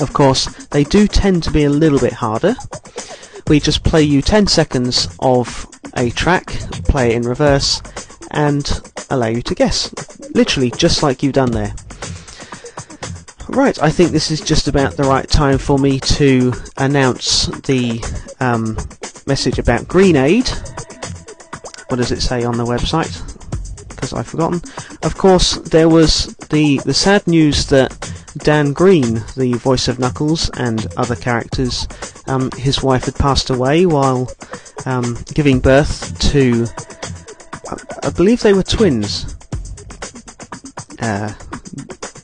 of 0.00 0.12
course, 0.12 0.46
they 0.66 0.84
do 0.84 1.08
tend 1.08 1.42
to 1.44 1.50
be 1.50 1.64
a 1.64 1.70
little 1.70 1.98
bit 1.98 2.12
harder. 2.12 2.54
We 3.48 3.60
just 3.60 3.82
play 3.82 4.02
you 4.02 4.22
10 4.22 4.46
seconds 4.46 5.08
of 5.20 5.66
a 5.96 6.10
track, 6.10 6.46
play 6.84 7.10
it 7.10 7.16
in 7.16 7.22
reverse, 7.22 7.82
and 8.30 8.80
allow 9.10 9.28
you 9.28 9.42
to 9.42 9.54
guess. 9.54 9.92
Literally, 10.38 10.70
just 10.70 11.02
like 11.02 11.24
you've 11.24 11.32
done 11.32 11.50
there. 11.50 11.74
Right, 13.48 13.76
I 13.82 13.90
think 13.90 14.12
this 14.12 14.30
is 14.30 14.40
just 14.40 14.68
about 14.68 14.96
the 14.96 15.02
right 15.02 15.28
time 15.28 15.58
for 15.58 15.80
me 15.80 15.98
to 15.98 16.52
announce 16.76 17.46
the 17.66 18.00
um, 18.38 18.76
message 19.26 19.58
about 19.58 19.88
Greenade. 19.88 20.48
What 21.88 21.96
does 21.96 22.12
it 22.12 22.20
say 22.20 22.44
on 22.44 22.56
the 22.56 22.64
website? 22.64 23.10
Because 23.88 24.12
I've 24.12 24.28
forgotten. 24.28 24.60
Of 25.02 25.18
course, 25.18 25.56
there 25.56 25.88
was 25.88 26.26
the 26.50 26.78
the 26.84 26.94
sad 26.94 27.26
news 27.26 27.66
that 27.70 27.90
Dan 28.36 28.72
Green, 28.72 29.14
the 29.36 29.54
voice 29.54 29.88
of 29.88 29.98
Knuckles 29.98 30.50
and 30.50 30.86
other 30.96 31.16
characters, 31.16 31.88
um, 32.28 32.52
his 32.52 32.80
wife 32.80 33.06
had 33.06 33.16
passed 33.16 33.50
away 33.50 33.86
while 33.86 34.30
um, 34.86 35.18
giving 35.34 35.58
birth 35.58 36.16
to, 36.30 36.68
I, 37.68 38.06
I 38.06 38.10
believe 38.10 38.42
they 38.42 38.52
were 38.52 38.62
twins. 38.62 39.34
Uh, 41.00 41.32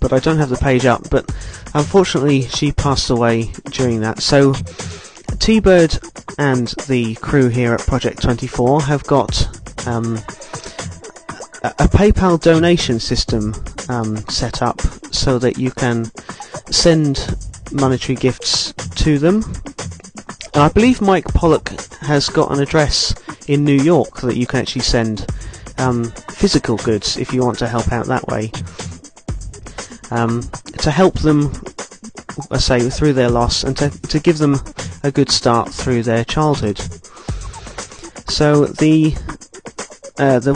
but 0.01 0.13
I 0.13 0.19
don't 0.19 0.39
have 0.39 0.51
the 0.51 0.57
page 0.57 0.85
up. 0.85 1.09
But 1.11 1.25
unfortunately, 1.75 2.43
she 2.43 2.73
passed 2.73 3.11
away 3.11 3.53
during 3.71 4.01
that. 4.01 4.23
So 4.23 4.53
T-Bird 5.39 5.99
and 6.39 6.69
the 6.89 7.15
crew 7.17 7.49
here 7.49 7.73
at 7.73 7.81
Project 7.81 8.23
24 8.23 8.83
have 8.83 9.05
got 9.05 9.47
um, 9.87 10.17
a, 11.63 11.73
a, 11.79 11.89
PayPal 11.89 12.41
donation 12.41 12.99
system 12.99 13.55
um, 13.89 14.17
set 14.29 14.63
up 14.63 14.81
so 15.13 15.39
that 15.39 15.59
you 15.59 15.71
can 15.71 16.11
send 16.71 17.37
monetary 17.73 18.17
gifts 18.17 18.73
to 18.73 19.19
them. 19.19 19.43
And 20.55 20.63
I 20.63 20.69
believe 20.69 21.01
Mike 21.01 21.27
Pollock 21.35 21.69
has 22.01 22.29
got 22.29 22.53
an 22.53 22.61
address 22.61 23.15
in 23.49 23.65
New 23.65 23.81
York 23.81 24.21
that 24.21 24.37
you 24.37 24.47
can 24.47 24.61
actually 24.61 24.83
send 24.83 25.27
um, 25.79 26.05
physical 26.31 26.77
goods 26.79 27.17
if 27.17 27.33
you 27.33 27.43
want 27.43 27.59
to 27.59 27.69
help 27.69 27.93
out 27.93 28.07
that 28.07 28.27
way 28.29 28.51
um, 30.11 30.43
to 30.79 30.91
help 30.91 31.19
them, 31.21 31.53
I 32.51 32.59
say, 32.59 32.89
through 32.89 33.15
their 33.15 33.31
loss 33.31 33.65
and 33.65 33.77
to, 33.79 33.91
to 33.91 34.21
give 34.21 34.39
them 34.39 34.57
a 35.03 35.11
good 35.11 35.31
start 35.31 35.73
through 35.73 36.03
their 36.03 36.25
childhood. 36.25 36.79
So 38.29 38.67
the 38.67 39.15
uh, 40.19 40.39
the 40.39 40.55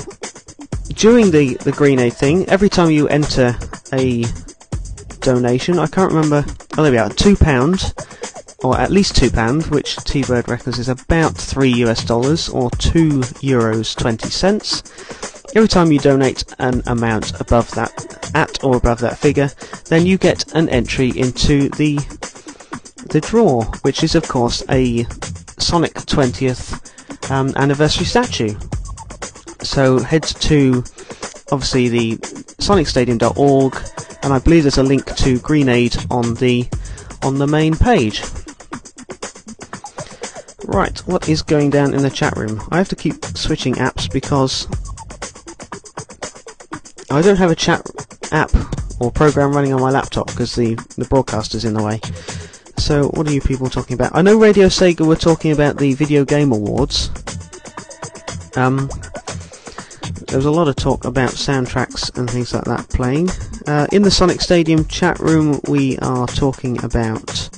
during 0.94 1.30
the 1.30 1.54
the 1.56 1.72
Greenade 1.72 2.14
thing, 2.14 2.48
every 2.48 2.68
time 2.68 2.90
you 2.90 3.08
enter 3.08 3.56
a 3.92 4.24
donation, 5.20 5.78
I 5.78 5.86
can't 5.86 6.12
remember. 6.12 6.44
Oh, 6.76 6.82
there 6.82 6.92
we 6.92 6.98
are, 6.98 7.10
two 7.10 7.36
pound, 7.36 7.92
or 8.62 8.78
at 8.78 8.90
least 8.90 9.16
two 9.16 9.30
pound, 9.30 9.66
which 9.66 9.96
T-Bird 9.96 10.48
reckons 10.48 10.78
is 10.78 10.88
about 10.88 11.36
three 11.36 11.72
US 11.84 12.04
dollars 12.04 12.48
or 12.48 12.70
two 12.72 13.20
euros 13.40 13.96
twenty 13.96 14.30
cents. 14.30 14.82
Every 15.54 15.68
time 15.68 15.90
you 15.90 15.98
donate 15.98 16.44
an 16.58 16.82
amount 16.86 17.40
above 17.40 17.70
that, 17.72 18.30
at 18.34 18.62
or 18.62 18.76
above 18.76 19.00
that 19.00 19.18
figure, 19.18 19.50
then 19.86 20.06
you 20.06 20.18
get 20.18 20.52
an 20.54 20.68
entry 20.68 21.10
into 21.16 21.68
the 21.70 21.96
the 23.10 23.20
draw, 23.20 23.64
which 23.82 24.02
is 24.02 24.14
of 24.14 24.28
course 24.28 24.62
a 24.68 25.04
Sonic 25.58 25.94
20th 25.94 27.30
um, 27.30 27.52
anniversary 27.56 28.06
statue. 28.06 28.54
So 29.62 29.98
head 29.98 30.22
to 30.22 30.84
obviously 31.50 31.88
the 31.88 32.16
sonicstadium.org, 32.58 33.76
and 34.22 34.32
I 34.32 34.38
believe 34.38 34.64
there's 34.64 34.78
a 34.78 34.82
link 34.82 35.14
to 35.16 35.38
Greenade 35.40 35.96
on 36.10 36.34
the 36.34 36.68
on 37.22 37.38
the 37.38 37.46
main 37.46 37.74
page. 37.74 38.22
Right, 40.68 40.98
what 41.06 41.30
is 41.30 41.40
going 41.40 41.70
down 41.70 41.94
in 41.94 42.02
the 42.02 42.10
chat 42.10 42.36
room? 42.36 42.60
I 42.70 42.76
have 42.76 42.90
to 42.90 42.94
keep 42.94 43.24
switching 43.24 43.76
apps 43.76 44.12
because 44.12 44.68
I 47.10 47.22
don't 47.22 47.38
have 47.38 47.50
a 47.50 47.54
chat 47.54 47.80
app 48.32 48.50
or 49.00 49.10
program 49.10 49.54
running 49.54 49.72
on 49.72 49.80
my 49.80 49.88
laptop 49.88 50.26
because 50.26 50.54
the, 50.54 50.74
the 50.98 51.06
broadcaster's 51.06 51.64
in 51.64 51.72
the 51.72 51.82
way. 51.82 52.00
So, 52.76 53.08
what 53.08 53.26
are 53.26 53.32
you 53.32 53.40
people 53.40 53.70
talking 53.70 53.94
about? 53.94 54.14
I 54.14 54.20
know 54.20 54.38
Radio 54.38 54.66
Sega 54.66 55.06
were 55.06 55.16
talking 55.16 55.52
about 55.52 55.78
the 55.78 55.94
Video 55.94 56.26
Game 56.26 56.52
Awards. 56.52 57.08
Um, 58.54 58.90
there 60.26 60.36
was 60.36 60.44
a 60.44 60.50
lot 60.50 60.68
of 60.68 60.76
talk 60.76 61.06
about 61.06 61.30
soundtracks 61.30 62.14
and 62.18 62.28
things 62.28 62.52
like 62.52 62.64
that 62.64 62.86
playing. 62.90 63.30
Uh, 63.66 63.86
in 63.90 64.02
the 64.02 64.10
Sonic 64.10 64.42
Stadium 64.42 64.84
chat 64.84 65.18
room, 65.18 65.60
we 65.66 65.96
are 66.00 66.26
talking 66.26 66.84
about. 66.84 67.48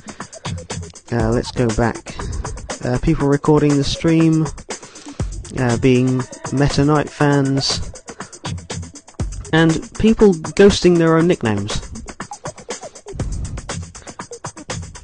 Uh, 1.11 1.31
let's 1.31 1.51
go 1.51 1.67
back. 1.75 2.15
Uh, 2.83 2.99
people 3.03 3.29
recording 3.29 3.77
the 3.77 3.85
stream, 3.85 4.47
uh, 5.59 5.77
being 5.79 6.23
Meta 6.53 6.85
Knight 6.85 7.11
fans, 7.11 7.93
and 9.53 9.73
people 9.99 10.33
ghosting 10.33 10.97
their 10.97 11.17
own 11.17 11.27
nicknames. 11.27 11.83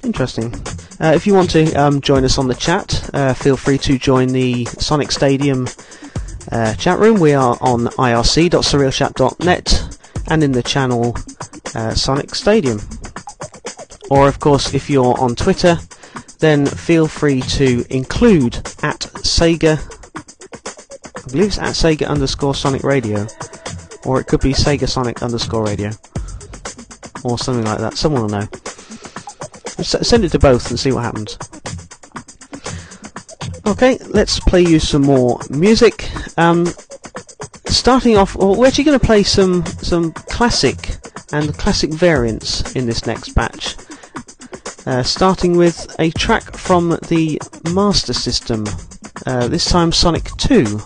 Interesting. 0.03 0.55
Uh, 1.01 1.13
if 1.15 1.27
you 1.27 1.35
want 1.35 1.51
to 1.51 1.71
um, 1.75 2.01
join 2.01 2.25
us 2.25 2.39
on 2.39 2.49
the 2.49 2.55
chat, 2.55 3.11
uh, 3.13 3.35
feel 3.35 3.57
free 3.57 3.77
to 3.77 3.99
join 3.99 4.29
the 4.29 4.65
Sonic 4.65 5.13
Stadium 5.13 5.69
uh, 6.53 6.73
chat 6.75 6.99
room. 6.99 7.21
We 7.21 7.35
are 7.35 7.59
on 7.61 7.87
irc.surrealchat.net 7.87 9.99
and 10.29 10.43
in 10.43 10.53
the 10.53 10.63
channel 10.63 11.15
uh, 11.75 11.93
Sonic 11.95 12.35
Stadium. 12.35 12.81
Or, 14.09 14.29
of 14.29 14.41
course, 14.41 14.73
if 14.73 14.89
you're 14.89 15.21
on 15.21 15.35
Twitter, 15.35 15.79
then 16.39 16.67
feel 16.67 17.09
free 17.09 17.41
to 17.41 17.85
include 17.91 18.57
at 18.83 19.01
Sega. 19.23 19.79
I 20.17 21.31
believe 21.31 21.47
it's 21.47 21.59
at 21.59 21.75
Sega 21.75 22.07
underscore 22.07 22.55
Sonic 22.55 22.83
Radio 22.83 23.27
or 24.07 24.21
it 24.21 24.27
could 24.29 24.41
be 24.41 24.53
Sega 24.53 24.89
Sonic 24.89 25.23
underscore 25.23 25.65
radio, 25.65 25.91
or 27.25 27.39
something 27.39 27.65
like 27.65 27.79
that. 27.79 27.95
Someone 27.95 28.23
will 28.23 28.29
know. 28.29 28.49
S- 29.79 30.09
send 30.09 30.25
it 30.25 30.31
to 30.31 30.39
both 30.39 30.71
and 30.71 30.79
see 30.79 30.93
what 30.93 31.03
happens. 31.03 31.37
Okay, 33.67 33.99
let's 34.11 34.39
play 34.39 34.63
you 34.63 34.79
some 34.79 35.03
more 35.03 35.41
music. 35.51 36.09
Um, 36.39 36.67
starting 37.67 38.17
off, 38.17 38.37
well, 38.37 38.55
we're 38.55 38.69
actually 38.69 38.85
going 38.85 38.99
to 38.99 39.05
play 39.05 39.25
some 39.25 39.67
some 39.67 40.13
classic 40.13 40.97
and 41.33 41.53
classic 41.59 41.93
variants 41.93 42.77
in 42.77 42.87
this 42.87 43.07
next 43.07 43.35
batch. 43.35 43.75
Uh, 44.87 45.03
starting 45.03 45.57
with 45.57 45.93
a 45.99 46.11
track 46.13 46.57
from 46.57 46.91
the 47.09 47.41
Master 47.75 48.13
System, 48.13 48.65
uh, 49.27 49.49
this 49.49 49.65
time 49.65 49.91
Sonic 49.91 50.31
2. 50.37 50.81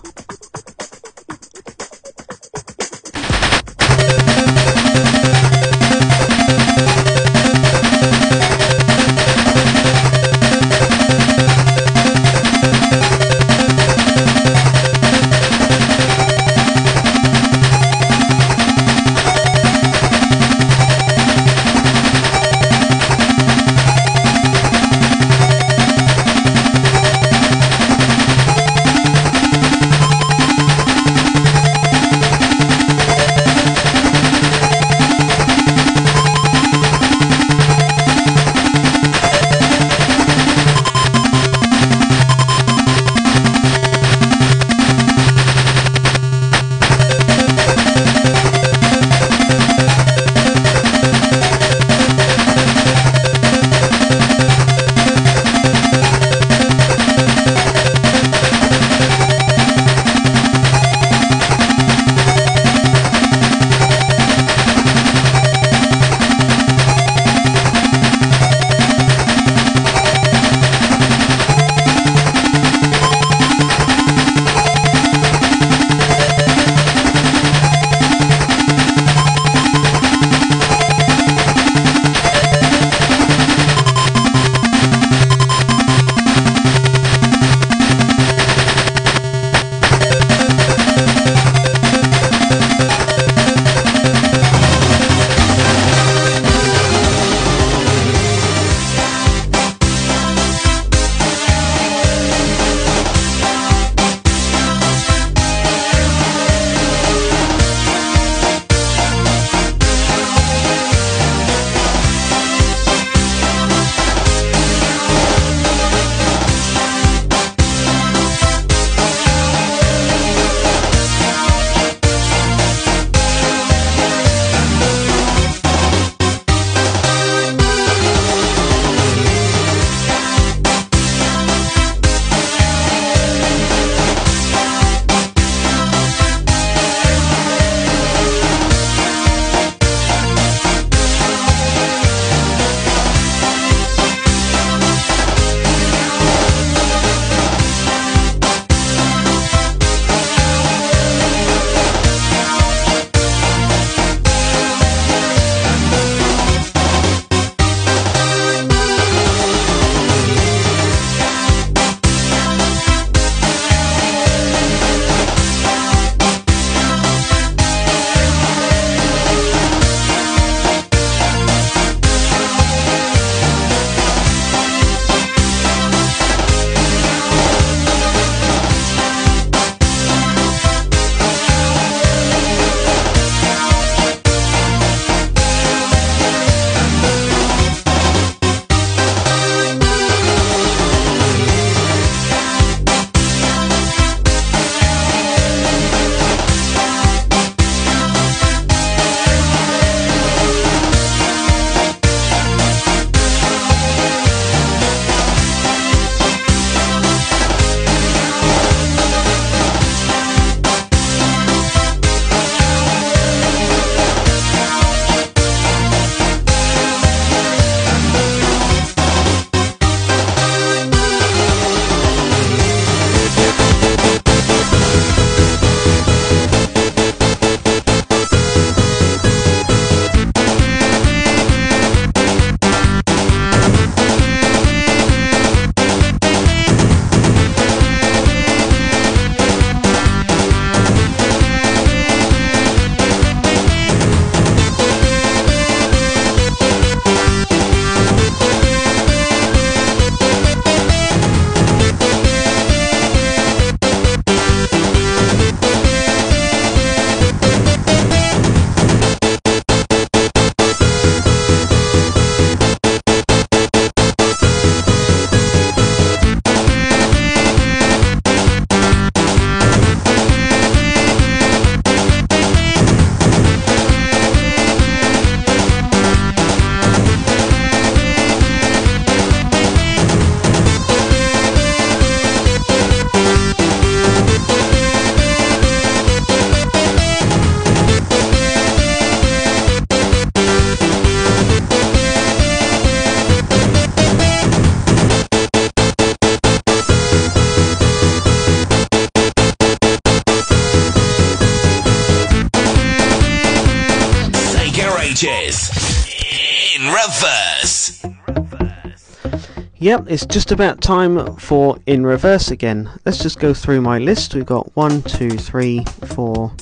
Yep, 309.90 310.04
it's 310.06 310.24
just 310.24 310.52
about 310.52 310.80
time 310.80 311.34
for 311.34 311.76
In 311.86 312.06
Reverse 312.06 312.52
again. 312.52 312.88
Let's 313.04 313.18
just 313.18 313.40
go 313.40 313.52
through 313.52 313.80
my 313.80 313.98
list. 313.98 314.36
We've 314.36 314.46
got 314.46 314.70
one, 314.76 315.02
two, 315.02 315.30
three, 315.30 315.82
four, 316.14 316.54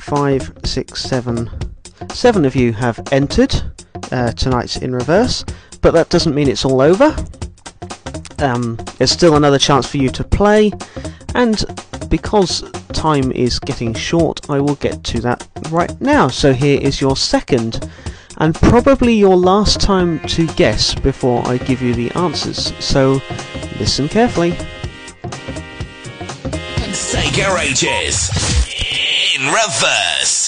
five, 0.00 0.52
six, 0.64 1.04
seven. 1.04 1.48
Seven 2.12 2.44
of 2.44 2.56
you 2.56 2.72
have 2.72 2.98
entered 3.12 3.54
uh, 4.10 4.32
tonight's 4.32 4.76
In 4.78 4.92
Reverse, 4.92 5.44
but 5.82 5.92
that 5.92 6.08
doesn't 6.08 6.34
mean 6.34 6.48
it's 6.48 6.64
all 6.64 6.80
over. 6.80 7.14
Um, 8.40 8.74
there's 8.98 9.12
still 9.12 9.36
another 9.36 9.56
chance 9.60 9.86
for 9.86 9.98
you 9.98 10.08
to 10.08 10.24
play, 10.24 10.72
and 11.36 11.64
because 12.08 12.68
time 12.88 13.30
is 13.30 13.60
getting 13.60 13.94
short, 13.94 14.50
I 14.50 14.58
will 14.58 14.74
get 14.74 15.04
to 15.04 15.20
that 15.20 15.46
right 15.70 16.00
now. 16.00 16.26
So 16.26 16.52
here 16.52 16.80
is 16.80 17.00
your 17.00 17.16
second 17.16 17.88
and 18.38 18.54
probably 18.54 19.14
your 19.14 19.36
last 19.36 19.80
time 19.80 20.20
to 20.28 20.46
guess 20.54 20.94
before 20.94 21.46
I 21.46 21.58
give 21.58 21.82
you 21.82 21.94
the 21.94 22.10
answers. 22.12 22.72
So 22.84 23.20
listen 23.78 24.08
carefully. 24.08 24.52
Sega 26.92 27.58
Ages. 27.60 28.30
In 29.36 29.46
reverse. 29.46 30.45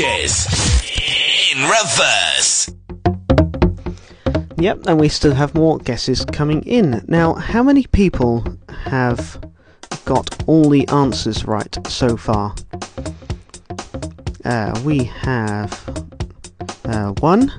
Ages. 0.00 0.46
In 1.50 1.62
reverse. 1.64 2.70
Yep, 4.58 4.86
and 4.86 5.00
we 5.00 5.08
still 5.08 5.34
have 5.34 5.56
more 5.56 5.78
guesses 5.78 6.24
coming 6.24 6.62
in. 6.62 7.04
Now, 7.08 7.34
how 7.34 7.64
many 7.64 7.84
people 7.86 8.44
have 8.68 9.40
got 10.04 10.44
all 10.46 10.68
the 10.70 10.86
answers 10.88 11.46
right 11.46 11.76
so 11.88 12.16
far? 12.16 12.54
Uh, 14.44 14.80
we 14.84 15.02
have 15.04 15.72
uh, 16.84 17.12
one, 17.18 17.50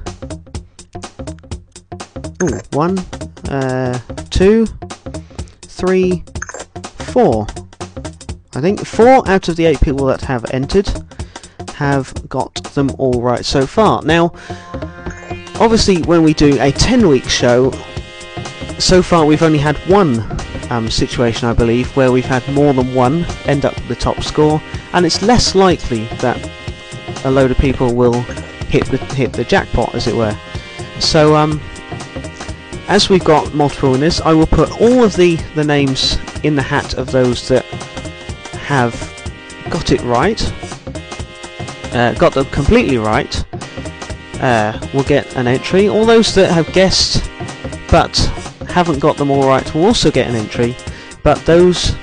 Ooh, 2.42 2.60
one, 2.72 3.00
uh, 3.50 4.00
two, 4.30 4.66
three, 5.64 6.24
four. 7.12 7.48
I 8.56 8.62
think 8.62 8.86
four 8.86 9.28
out 9.28 9.50
of 9.50 9.58
the 9.58 9.66
eight 9.66 9.82
people 9.82 10.06
that 10.06 10.22
have 10.22 10.46
entered 10.52 10.90
have 11.80 12.14
got 12.28 12.62
them 12.76 12.92
all 12.98 13.22
right 13.22 13.46
so 13.46 13.66
far. 13.66 14.02
Now, 14.02 14.34
obviously, 15.62 16.02
when 16.02 16.24
we 16.24 16.34
do 16.34 16.62
a 16.62 16.74
10 16.74 17.08
week 17.08 17.24
show, 17.24 17.72
so 18.80 19.02
far 19.02 19.26
we've 19.26 19.42
only 19.42 19.60
had 19.60 19.78
one 19.88 20.26
um, 20.72 20.90
situation, 20.90 21.48
I 21.48 21.54
believe, 21.54 21.96
where 21.96 22.12
we've 22.12 22.26
had 22.26 22.46
more 22.52 22.74
than 22.74 22.94
one 22.94 23.24
end 23.46 23.64
up 23.64 23.76
with 23.76 23.88
the 23.88 23.96
top 23.96 24.22
score, 24.24 24.62
and 24.92 25.06
it's 25.06 25.22
less 25.22 25.56
likely 25.56 26.04
that 26.20 26.38
a 27.24 27.32
load 27.32 27.50
of 27.50 27.58
people 27.58 27.96
will 27.96 28.20
hit 28.74 28.86
the 28.88 28.98
hit 29.16 29.32
the 29.32 29.46
jackpot, 29.46 29.96
as 29.96 30.06
it 30.06 30.16
were. 30.16 30.38
So, 31.00 31.34
um, 31.34 31.62
as 32.90 33.08
we've 33.08 33.24
got 33.24 33.54
multiple 33.54 33.92
winners, 33.92 34.20
I 34.20 34.34
will 34.34 34.48
put 34.48 34.82
all 34.82 35.02
of 35.02 35.16
the 35.16 35.38
the 35.56 35.64
names 35.64 36.18
in 36.44 36.58
the 36.58 36.62
hat 36.62 36.96
of 36.96 37.10
those 37.14 37.48
that 37.48 37.64
have 38.68 38.94
got 39.70 39.94
it 39.94 40.02
right, 40.02 40.42
uh, 41.94 42.14
got 42.14 42.34
them 42.34 42.46
completely 42.46 42.98
right, 42.98 43.44
uh, 44.42 44.80
will 44.94 45.04
get 45.04 45.36
an 45.36 45.48
entry. 45.48 45.90
All 45.90 46.06
those 46.06 46.34
that 46.36 46.52
have 46.52 46.72
guessed 46.74 47.30
but 47.92 48.16
haven't 48.68 49.00
got 49.00 49.18
them 49.18 49.32
all 49.32 49.48
right 49.48 49.74
will 49.74 49.86
also 49.86 50.12
get 50.12 50.28
an 50.28 50.36
entry, 50.36 50.76
but 51.24 51.44
those 51.46 51.96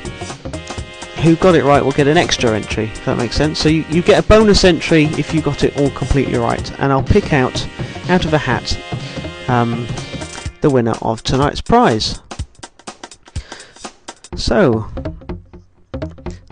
who 1.22 1.37
got 1.37 1.55
it 1.55 1.64
right 1.64 1.82
will 1.82 1.93
get 1.93 2.07
an 2.09 2.16
extra 2.16 2.55
entry, 2.55 2.84
if 2.84 3.05
that 3.05 3.16
makes 3.16 3.37
sense. 3.37 3.59
So 3.59 3.68
you, 3.68 3.84
you 3.89 4.03
get 4.03 4.22
a 4.22 4.26
bonus 4.26 4.64
entry 4.64 5.05
if 5.18 5.32
you 5.32 5.41
got 5.41 5.64
it 5.64 5.76
all 5.78 5.91
completely 5.91 6.39
right, 6.39 6.80
and 6.80 6.93
I'll 6.93 7.03
pick 7.03 7.32
out, 7.32 7.66
out 8.09 8.24
of 8.24 8.34
a 8.34 8.39
hat, 8.39 8.78
um, 9.49 9.87
the 10.61 10.70
winner 10.70 10.95
of 11.03 11.22
tonight's 11.22 11.61
prize. 11.61 12.20
So, 14.37 14.91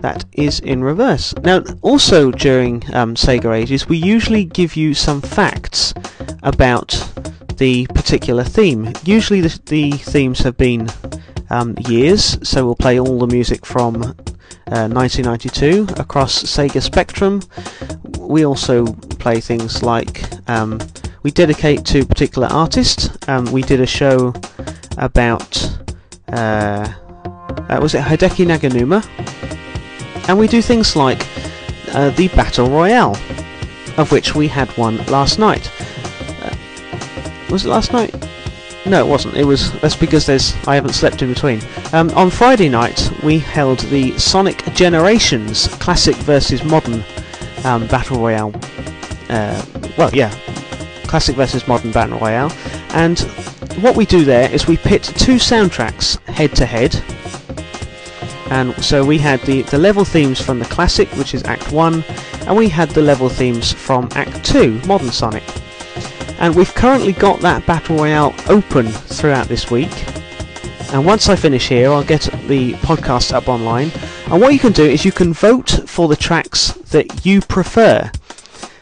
that 0.05 0.23
is 0.33 0.59
in 0.59 0.83
reverse. 0.83 1.33
Now, 1.41 1.63
also 1.81 2.29
during 2.29 2.83
um, 2.93 3.15
Sega 3.15 3.51
Ages, 3.55 3.89
we 3.89 3.97
usually 3.97 4.45
give 4.45 4.75
you 4.75 4.93
some 4.93 5.19
facts 5.19 5.95
about 6.43 6.89
the 7.57 7.87
particular 7.87 8.43
theme. 8.43 8.93
Usually, 9.03 9.41
the, 9.41 9.59
the 9.65 9.91
themes 9.93 10.39
have 10.41 10.57
been 10.57 10.89
um, 11.49 11.75
years, 11.87 12.37
so 12.47 12.63
we'll 12.63 12.75
play 12.75 12.99
all 12.99 13.17
the 13.17 13.25
music 13.25 13.65
from 13.65 13.95
uh, 13.95 14.87
1992 14.89 15.87
across 15.99 16.43
Sega 16.43 16.83
Spectrum. 16.83 17.41
We 18.19 18.45
also 18.45 18.85
play 19.23 19.39
things 19.39 19.81
like 19.81 20.23
um, 20.47 20.79
we 21.23 21.31
dedicate 21.31 21.83
to 21.85 22.05
particular 22.05 22.47
artists. 22.51 23.09
Um, 23.27 23.45
we 23.51 23.63
did 23.63 23.81
a 23.81 23.87
show 23.87 24.35
about 24.99 25.49
uh, 26.27 26.93
uh, 27.69 27.79
was 27.81 27.95
it 27.95 28.01
Hideki 28.01 28.45
Naganuma, 28.45 29.01
and 30.27 30.37
we 30.37 30.47
do 30.47 30.61
things 30.61 30.95
like 30.95 31.25
uh, 31.93 32.09
the 32.11 32.27
Battle 32.29 32.69
Royale, 32.69 33.15
of 33.97 34.11
which 34.11 34.35
we 34.35 34.47
had 34.47 34.69
one 34.77 34.97
last 35.05 35.39
night. 35.39 35.71
Uh, 36.41 36.55
was 37.49 37.65
it 37.65 37.69
last 37.69 37.93
night? 37.93 38.13
No, 38.85 39.03
it 39.03 39.09
wasn't. 39.09 39.35
It 39.35 39.45
was. 39.45 39.71
That's 39.81 39.95
because 39.95 40.25
there's. 40.27 40.53
I 40.67 40.75
haven't 40.75 40.93
slept 40.93 41.21
in 41.23 41.33
between. 41.33 41.59
Um, 41.91 42.11
on 42.11 42.29
Friday 42.29 42.69
night, 42.69 43.11
we 43.23 43.39
held 43.39 43.79
the 43.79 44.17
Sonic 44.19 44.63
Generations 44.73 45.67
Classic 45.67 46.15
versus 46.17 46.63
Modern 46.63 47.03
um, 47.63 47.87
Battle 47.87 48.19
Royale. 48.19 48.53
Uh, 49.29 49.65
well, 49.97 50.13
yeah, 50.13 50.29
Classic 51.07 51.35
versus 51.35 51.67
Modern 51.67 51.91
Battle 51.91 52.19
Royale. 52.19 52.51
And 52.89 53.19
what 53.81 53.95
we 53.95 54.05
do 54.05 54.23
there 54.23 54.51
is 54.51 54.67
we 54.67 54.77
pit 54.77 55.03
two 55.03 55.35
soundtracks 55.35 56.19
head 56.27 56.55
to 56.55 56.65
head. 56.65 56.93
And 58.49 58.75
so 58.83 59.03
we 59.03 59.17
had 59.17 59.41
the, 59.41 59.63
the 59.63 59.77
level 59.77 60.05
themes 60.05 60.39
from 60.39 60.59
the 60.59 60.65
Classic, 60.65 61.09
which 61.17 61.33
is 61.33 61.43
Act 61.43 61.71
1, 61.71 62.03
and 62.47 62.55
we 62.55 62.69
had 62.69 62.89
the 62.91 63.01
level 63.01 63.27
themes 63.27 63.71
from 63.71 64.07
Act 64.11 64.45
2, 64.45 64.81
Modern 64.85 65.11
Sonic. 65.11 65.43
And 66.39 66.55
we've 66.55 66.73
currently 66.75 67.13
got 67.13 67.39
that 67.39 67.65
Battle 67.65 67.97
Royale 67.97 68.35
open 68.49 68.87
throughout 68.87 69.47
this 69.47 69.71
week. 69.71 69.91
And 70.91 71.05
once 71.05 71.27
I 71.27 71.35
finish 71.35 71.67
here, 71.67 71.91
I'll 71.91 72.03
get 72.03 72.29
the 72.47 72.73
podcast 72.73 73.33
up 73.33 73.47
online. 73.47 73.91
And 74.27 74.39
what 74.39 74.53
you 74.53 74.59
can 74.59 74.73
do 74.73 74.85
is 74.85 75.03
you 75.03 75.11
can 75.11 75.33
vote 75.33 75.69
for 75.87 76.07
the 76.07 76.15
tracks 76.15 76.73
that 76.91 77.25
you 77.25 77.41
prefer. 77.41 78.11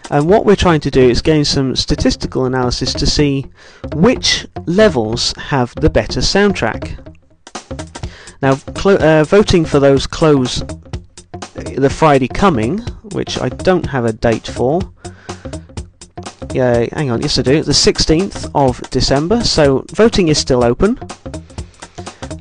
And 0.10 0.28
what 0.28 0.46
we're 0.46 0.56
trying 0.56 0.82
to 0.82 0.92
do 0.92 1.02
is 1.02 1.22
gain 1.22 1.46
some 1.46 1.76
statistical 1.76 2.46
analysis 2.46 2.94
to 2.94 3.08
see 3.08 3.48
which 3.94 4.46
levels 4.66 5.34
have 5.38 5.74
the 5.76 5.90
better 5.90 6.20
soundtrack. 6.20 7.13
Now, 8.44 8.60
uh, 8.84 9.24
voting 9.24 9.64
for 9.64 9.80
those 9.80 10.06
close 10.06 10.62
the 11.54 11.90
Friday 11.90 12.28
coming, 12.28 12.80
which 13.14 13.40
I 13.40 13.48
don't 13.48 13.86
have 13.86 14.04
a 14.04 14.12
date 14.12 14.46
for. 14.46 14.82
Yeah, 16.54 16.86
hang 16.92 17.10
on, 17.10 17.22
yes 17.22 17.40
I 17.40 17.42
do. 17.42 17.64
The 17.64 17.72
16th 17.72 18.52
of 18.54 18.82
December, 18.90 19.46
so 19.46 19.86
voting 19.92 20.28
is 20.28 20.40
still 20.40 20.66
open. 20.66 21.00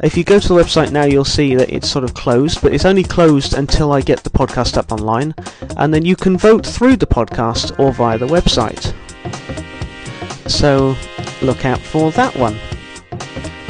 If 0.02 0.16
you 0.16 0.24
go 0.24 0.40
to 0.40 0.48
the 0.48 0.54
website 0.54 0.90
now, 0.90 1.04
you'll 1.04 1.24
see 1.24 1.54
that 1.54 1.70
it's 1.70 1.88
sort 1.88 2.04
of 2.04 2.14
closed, 2.14 2.62
but 2.62 2.74
it's 2.74 2.84
only 2.84 3.04
closed 3.04 3.54
until 3.54 3.92
I 3.92 4.00
get 4.00 4.24
the 4.24 4.30
podcast 4.30 4.76
up 4.76 4.90
online, 4.90 5.36
and 5.76 5.94
then 5.94 6.04
you 6.04 6.16
can 6.16 6.36
vote 6.36 6.66
through 6.66 6.96
the 6.96 7.06
podcast 7.06 7.78
or 7.78 7.92
via 7.92 8.18
the 8.18 8.26
website. 8.26 8.92
So 10.50 10.96
look 11.42 11.64
out 11.64 11.78
for 11.78 12.10
that 12.10 12.34
one. 12.34 12.58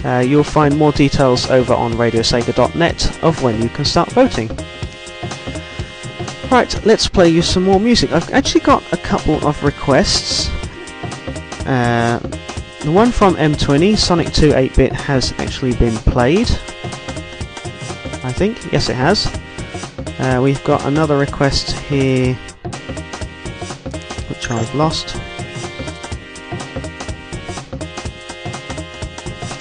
Uh, 0.04 0.18
you'll 0.18 0.42
find 0.42 0.76
more 0.76 0.92
details 0.92 1.48
over 1.50 1.74
on 1.74 1.92
radiosega.net 1.92 3.22
of 3.22 3.42
when 3.42 3.62
you 3.62 3.68
can 3.68 3.84
start 3.84 4.10
voting. 4.10 4.48
Right, 6.50 6.84
let's 6.84 7.08
play 7.08 7.28
you 7.28 7.40
some 7.40 7.62
more 7.62 7.80
music. 7.80 8.12
I've 8.12 8.30
actually 8.30 8.60
got 8.60 8.82
a 8.92 8.96
couple 8.96 9.46
of 9.46 9.62
requests. 9.62 10.50
Uh, 11.66 12.18
the 12.82 12.90
one 12.90 13.12
from 13.12 13.36
M20, 13.36 13.96
Sonic 13.96 14.32
2 14.32 14.50
8-bit, 14.50 14.92
has 14.92 15.32
actually 15.38 15.74
been 15.76 15.94
played. 15.96 16.50
I 18.24 18.32
think. 18.32 18.72
Yes, 18.72 18.88
it 18.88 18.96
has. 18.96 19.26
Uh, 20.18 20.40
we've 20.42 20.62
got 20.64 20.84
another 20.84 21.16
request 21.16 21.72
here, 21.72 22.34
which 24.28 24.50
I've 24.50 24.74
lost. 24.74 25.16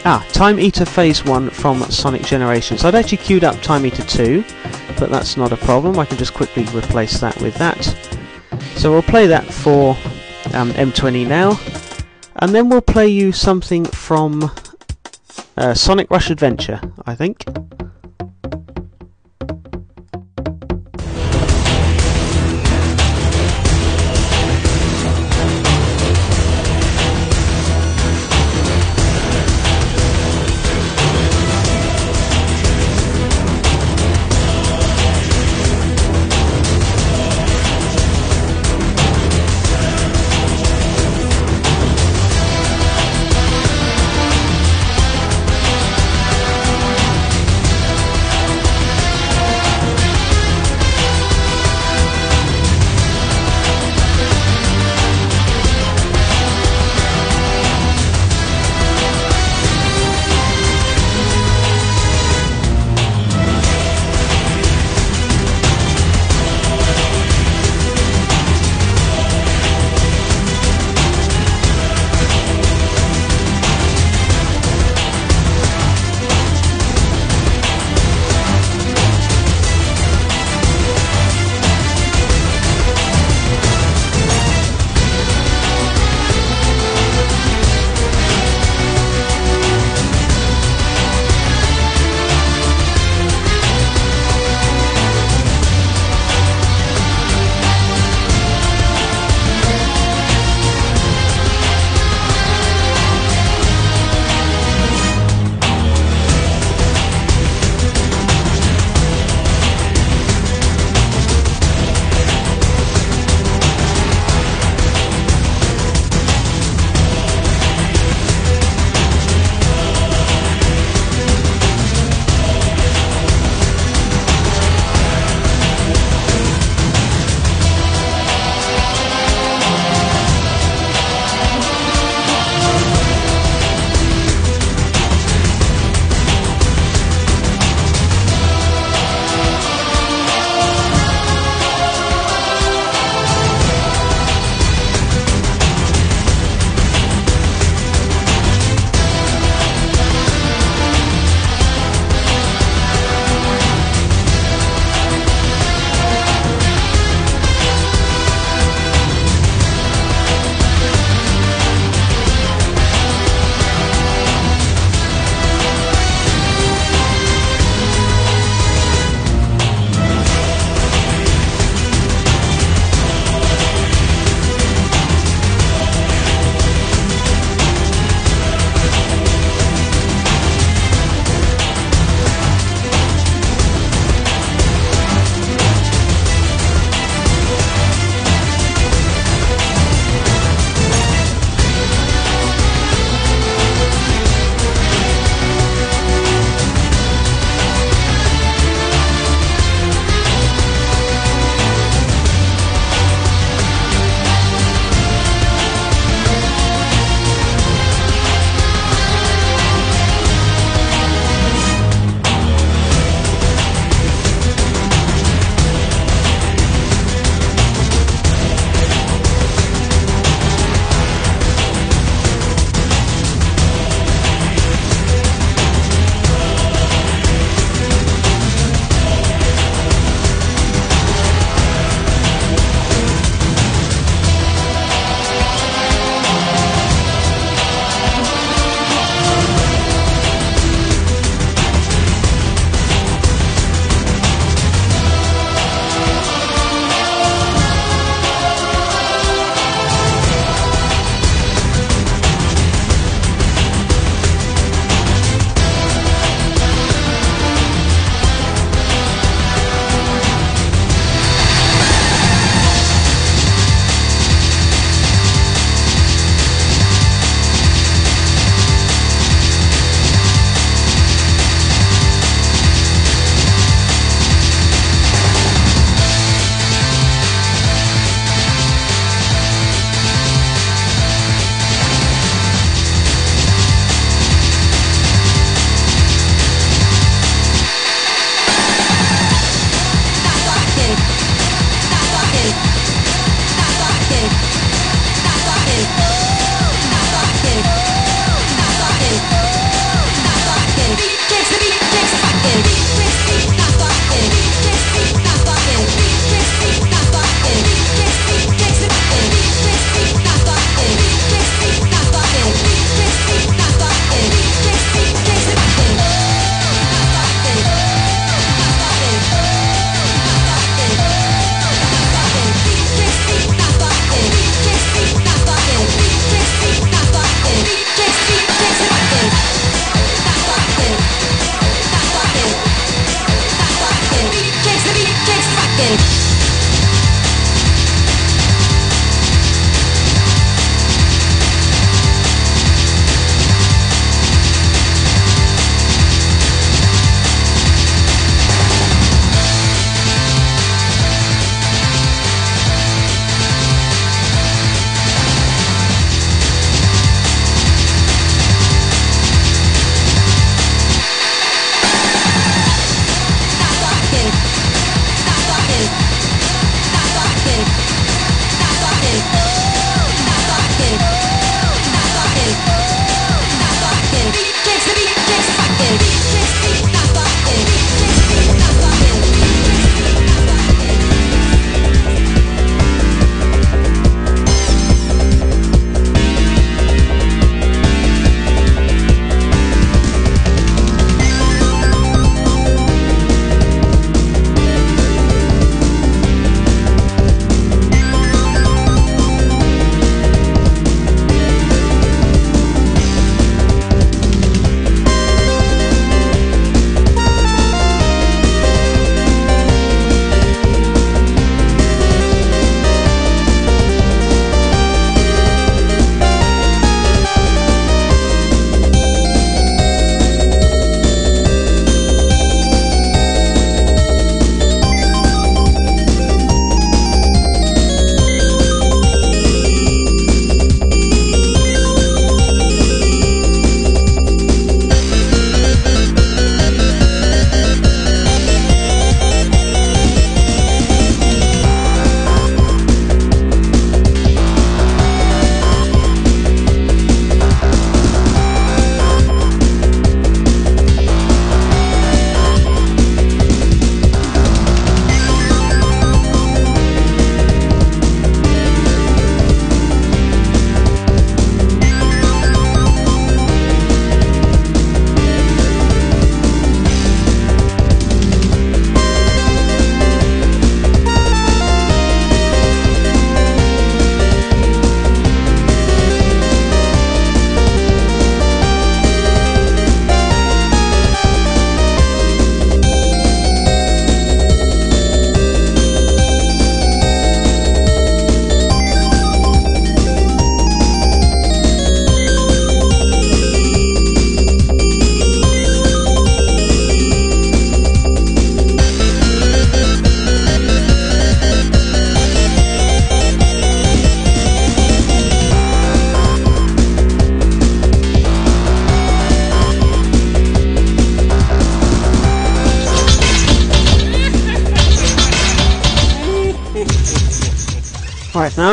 Ah, 0.04 0.26
Time 0.32 0.60
Eater 0.60 0.84
Phase 0.84 1.24
1 1.26 1.52
from 1.52 1.84
Sonic 1.84 2.24
Generations. 2.24 2.84
I'd 2.84 2.96
actually 2.96 3.20
queued 3.20 3.44
up 3.44 3.62
Time 3.62 3.86
Eater 3.86 4.04
2, 4.04 4.44
but 4.98 5.12
that's 5.12 5.38
not 5.38 5.52
a 5.52 5.58
problem. 5.58 6.00
I 6.00 6.06
can 6.06 6.18
just 6.18 6.34
quickly 6.34 6.64
replace 6.76 7.20
that 7.20 7.40
with 7.40 7.54
that. 7.56 7.84
So 8.78 8.92
we'll 8.92 9.04
play 9.04 9.28
that 9.28 9.46
for 9.46 9.92
um, 10.56 10.72
M20 10.72 11.28
now, 11.28 11.60
and 12.38 12.56
then 12.56 12.68
we'll 12.68 12.82
play 12.82 13.10
you 13.10 13.32
something 13.32 13.86
from 13.86 14.50
uh, 15.56 15.76
Sonic 15.76 16.10
Rush 16.10 16.32
Adventure, 16.32 16.82
I 17.06 17.14
think. 17.14 17.46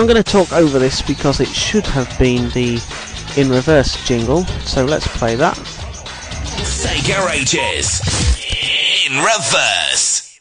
Going 0.09 0.25
to 0.25 0.33
talk 0.33 0.51
over 0.55 0.79
this 0.79 1.03
because 1.03 1.39
it 1.39 1.49
should 1.49 1.87
have 1.87 2.09
been 2.19 2.49
the 2.51 2.81
in 3.37 3.51
reverse 3.51 4.03
jingle, 4.07 4.43
so 4.65 4.83
let's 4.83 5.07
play 5.19 5.35
that. 5.37 5.55
Sega 6.65 7.31
Ages. 7.31 8.01
In 9.07 9.19
reverse. 9.19 10.39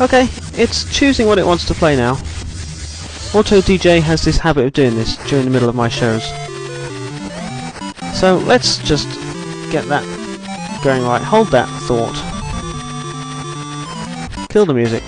Okay, 0.00 0.28
it's 0.58 0.90
choosing 0.96 1.26
what 1.26 1.38
it 1.38 1.44
wants 1.44 1.66
to 1.66 1.74
play 1.74 1.94
now. 1.94 2.12
Auto 3.34 3.60
DJ 3.60 4.00
has 4.00 4.24
this 4.24 4.38
habit 4.38 4.64
of 4.64 4.72
doing 4.72 4.94
this 4.94 5.18
during 5.28 5.44
the 5.44 5.50
middle 5.50 5.68
of 5.68 5.74
my 5.74 5.90
shows. 5.90 6.24
So 8.18 8.38
let's 8.46 8.78
just 8.78 9.08
get 9.70 9.84
that 9.88 10.04
going 10.82 11.02
right. 11.02 11.20
Hold 11.20 11.48
that 11.48 11.68
thought. 11.82 12.27
Kill 14.58 14.66
the 14.66 14.74
music. 14.74 15.04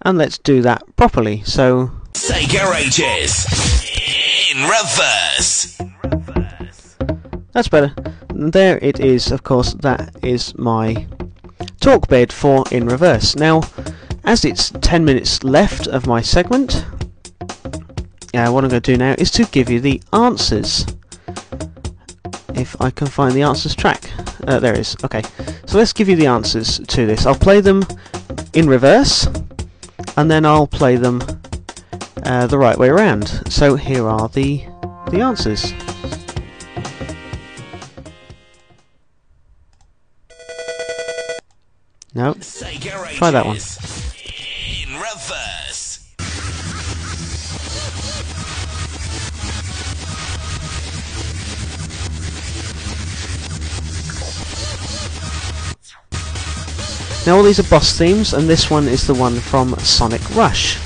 And 0.00 0.18
let's 0.18 0.36
do 0.36 0.62
that 0.62 0.82
properly. 0.96 1.44
So 1.44 1.92
Sega 2.12 2.74
Ages. 2.74 3.46
In 4.50 4.64
reverse. 4.64 5.78
That's 7.52 7.68
better. 7.68 7.94
And 8.30 8.52
there 8.52 8.78
it 8.78 8.98
is, 8.98 9.30
of 9.30 9.44
course, 9.44 9.74
that 9.74 10.12
is 10.24 10.58
my 10.58 11.06
talk 11.78 12.08
bed 12.08 12.32
for 12.32 12.64
In 12.72 12.88
Reverse. 12.88 13.36
Now, 13.36 13.60
as 14.24 14.44
it's 14.44 14.72
10 14.80 15.04
minutes 15.04 15.44
left 15.44 15.86
of 15.86 16.08
my 16.08 16.20
segment, 16.20 16.84
uh, 18.34 18.50
what 18.50 18.64
I'm 18.64 18.70
going 18.70 18.70
to 18.70 18.80
do 18.80 18.96
now 18.96 19.14
is 19.18 19.30
to 19.30 19.44
give 19.44 19.70
you 19.70 19.78
the 19.78 20.02
answers. 20.12 20.84
If 22.62 22.80
I 22.80 22.90
can 22.90 23.08
find 23.08 23.34
the 23.34 23.42
answers 23.42 23.74
track. 23.74 24.08
Uh, 24.46 24.60
there 24.60 24.78
is. 24.78 24.96
Okay. 25.02 25.22
So 25.66 25.78
let's 25.78 25.92
give 25.92 26.08
you 26.08 26.14
the 26.14 26.28
answers 26.28 26.78
to 26.78 27.06
this. 27.06 27.26
I'll 27.26 27.34
play 27.34 27.60
them 27.60 27.84
in 28.52 28.68
reverse, 28.68 29.26
and 30.16 30.30
then 30.30 30.46
I'll 30.46 30.68
play 30.68 30.94
them 30.94 31.22
uh, 32.24 32.46
the 32.46 32.58
right 32.58 32.78
way 32.78 32.88
around. 32.88 33.26
So 33.50 33.74
here 33.74 34.06
are 34.06 34.28
the 34.28 34.64
the 35.10 35.20
answers. 35.20 35.72
No. 42.14 42.34
Try 43.16 43.32
that 43.32 43.44
one. 43.44 43.56
In 43.56 44.94
reverse. 44.94 45.61
Now 57.24 57.36
all 57.36 57.44
these 57.44 57.60
are 57.60 57.70
boss 57.70 57.96
themes, 57.96 58.34
and 58.34 58.48
this 58.48 58.68
one 58.68 58.88
is 58.88 59.06
the 59.06 59.14
one 59.14 59.36
from 59.36 59.78
Sonic 59.78 60.28
Rush. 60.34 60.76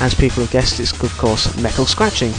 As 0.00 0.14
people 0.14 0.42
have 0.42 0.52
guessed, 0.52 0.78
it's 0.78 0.92
of 1.02 1.18
course 1.18 1.60
metal 1.60 1.84
scratching. 1.84 2.32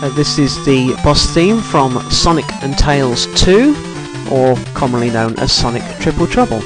Uh, 0.00 0.14
this 0.14 0.38
is 0.38 0.62
the 0.66 0.94
boss 1.02 1.32
theme 1.32 1.62
from 1.62 1.98
Sonic 2.10 2.44
and 2.62 2.76
Tails 2.76 3.26
2, 3.42 3.74
or 4.30 4.54
commonly 4.74 5.08
known 5.08 5.38
as 5.38 5.50
Sonic 5.50 5.82
Triple 5.98 6.26
Trouble. 6.26 6.60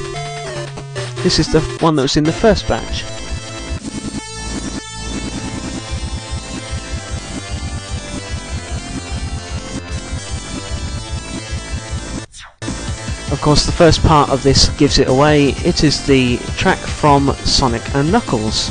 This 1.22 1.38
is 1.38 1.52
the 1.52 1.60
one 1.80 1.94
that 1.94 2.02
was 2.02 2.16
in 2.16 2.24
the 2.24 2.32
first 2.32 2.66
batch. 2.66 3.11
Course, 13.42 13.66
the 13.66 13.72
first 13.72 14.00
part 14.04 14.30
of 14.30 14.40
this 14.44 14.68
gives 14.78 15.00
it 15.00 15.08
away. 15.08 15.48
It 15.64 15.82
is 15.82 16.06
the 16.06 16.36
track 16.56 16.78
from 16.78 17.32
Sonic 17.44 17.82
and 17.92 18.12
Knuckles. 18.12 18.70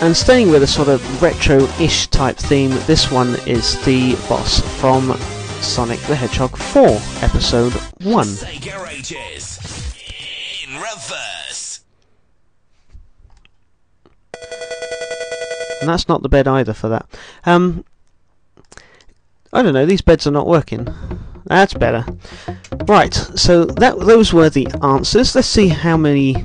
And 0.00 0.16
staying 0.16 0.50
with 0.50 0.62
a 0.62 0.66
sort 0.66 0.88
of 0.88 1.22
retro-ish 1.22 2.06
type 2.06 2.36
theme, 2.36 2.70
this 2.86 3.10
one 3.10 3.36
is 3.46 3.82
the 3.84 4.14
boss 4.26 4.62
from 4.80 5.18
Sonic 5.64 5.98
the 6.00 6.14
Hedgehog 6.14 6.56
4, 6.56 6.86
Episode 7.22 7.72
1. 8.02 8.26
Sega. 8.26 8.74
In 10.62 10.74
reverse. 10.76 11.84
And 15.80 15.88
that's 15.88 16.06
not 16.06 16.22
the 16.22 16.28
bed 16.28 16.46
either 16.46 16.74
for 16.74 16.88
that. 16.88 17.06
Um, 17.46 17.84
I 19.52 19.62
don't 19.62 19.72
know, 19.72 19.86
these 19.86 20.02
beds 20.02 20.26
are 20.26 20.30
not 20.30 20.46
working. 20.46 20.86
That's 21.46 21.74
better. 21.74 22.04
Right, 22.86 23.14
so 23.14 23.64
that 23.64 23.98
those 24.00 24.32
were 24.34 24.50
the 24.50 24.68
answers. 24.82 25.34
Let's 25.34 25.48
see 25.48 25.68
how 25.68 25.96
many 25.96 26.44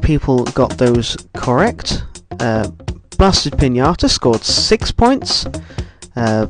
people 0.00 0.44
got 0.44 0.78
those 0.78 1.16
correct. 1.34 2.04
Uh, 2.38 2.70
Blasted 3.18 3.54
Pinata 3.54 4.08
scored 4.08 4.44
six 4.44 4.90
points. 4.92 5.44
Uh, 6.16 6.46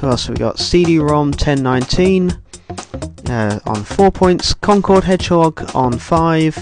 who 0.00 0.08
else 0.08 0.26
have 0.26 0.36
we 0.36 0.40
got? 0.40 0.58
CD-ROM 0.58 1.28
1019 1.28 2.38
uh, 3.28 3.60
on 3.66 3.84
four 3.84 4.10
points. 4.10 4.54
Concord 4.54 5.04
Hedgehog 5.04 5.74
on 5.74 5.98
five. 5.98 6.56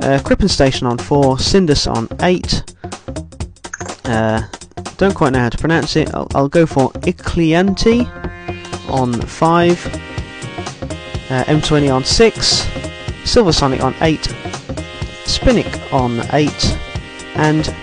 Uh, 0.00 0.20
Crippen 0.24 0.48
Station 0.48 0.86
on 0.86 0.98
four. 0.98 1.38
Cindus 1.38 1.86
on 1.86 2.08
eight. 2.20 2.62
Uh, 4.04 4.42
don't 4.96 5.14
quite 5.14 5.32
know 5.32 5.40
how 5.40 5.48
to 5.48 5.58
pronounce 5.58 5.96
it. 5.96 6.14
I'll, 6.14 6.28
I'll 6.34 6.48
go 6.48 6.66
for 6.66 6.92
Iclianti 6.92 8.06
on 8.88 9.12
5, 9.12 9.86
uh, 9.86 11.44
M20 11.44 11.94
on 11.94 12.04
6, 12.04 12.68
Silver 13.24 13.52
Sonic 13.52 13.82
on 13.82 13.94
8, 14.00 14.20
Spinnick 15.24 15.92
on 15.92 16.20
8, 16.32 16.78
and 17.36 17.74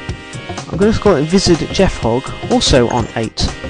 I'm 0.69 0.77
going 0.77 0.93
to 0.93 0.99
call 0.99 1.15
it 1.15 1.23
Visit 1.23 1.59
Jeff 1.71 1.97
Hog 1.97 2.23
also 2.49 2.87
on 2.89 3.07
8. 3.15 3.60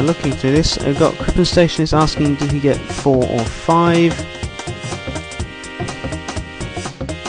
Uh, 0.00 0.02
looking 0.02 0.32
through 0.32 0.52
this, 0.52 0.78
I've 0.78 0.98
got 0.98 1.14
Crippen 1.16 1.44
Station 1.44 1.82
is 1.82 1.92
asking 1.92 2.36
did 2.36 2.50
he 2.50 2.58
get 2.58 2.78
4 2.78 3.22
or 3.22 3.44
5. 3.44 4.12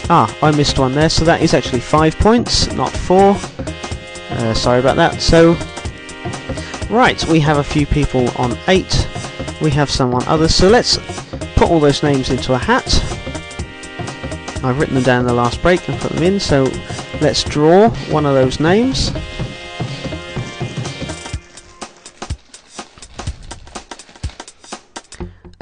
Ah, 0.10 0.34
I 0.42 0.52
missed 0.52 0.80
one 0.80 0.94
there, 0.94 1.10
so 1.10 1.26
that 1.26 1.42
is 1.42 1.54
actually 1.54 1.82
5 1.82 2.18
points, 2.20 2.72
not 2.72 2.90
4. 2.90 3.36
Uh, 4.30 4.54
sorry 4.54 4.80
about 4.80 4.96
that. 4.96 5.22
So, 5.22 5.58
right, 6.90 7.22
we 7.28 7.42
have 7.42 7.58
a 7.58 7.64
few 7.64 7.86
people 7.86 8.30
on 8.38 8.58
8. 8.70 9.10
We 9.62 9.70
have 9.72 9.90
some 9.90 10.14
on 10.14 10.24
others, 10.28 10.56
so 10.56 10.70
let's 10.70 10.98
put 11.58 11.70
all 11.70 11.82
those 11.82 12.04
names 12.04 12.30
into 12.30 12.54
a 12.54 12.58
hat. 12.58 12.88
I've 14.64 14.80
written 14.80 14.96
them 14.96 15.04
down 15.04 15.20
in 15.20 15.28
the 15.28 15.34
last 15.34 15.62
break 15.62 15.90
and 15.90 16.00
put 16.00 16.14
them 16.14 16.24
in, 16.24 16.40
so 16.40 16.72
let's 17.20 17.44
draw 17.44 17.90
one 18.12 18.26
of 18.26 18.34
those 18.34 18.62
names. 18.62 19.12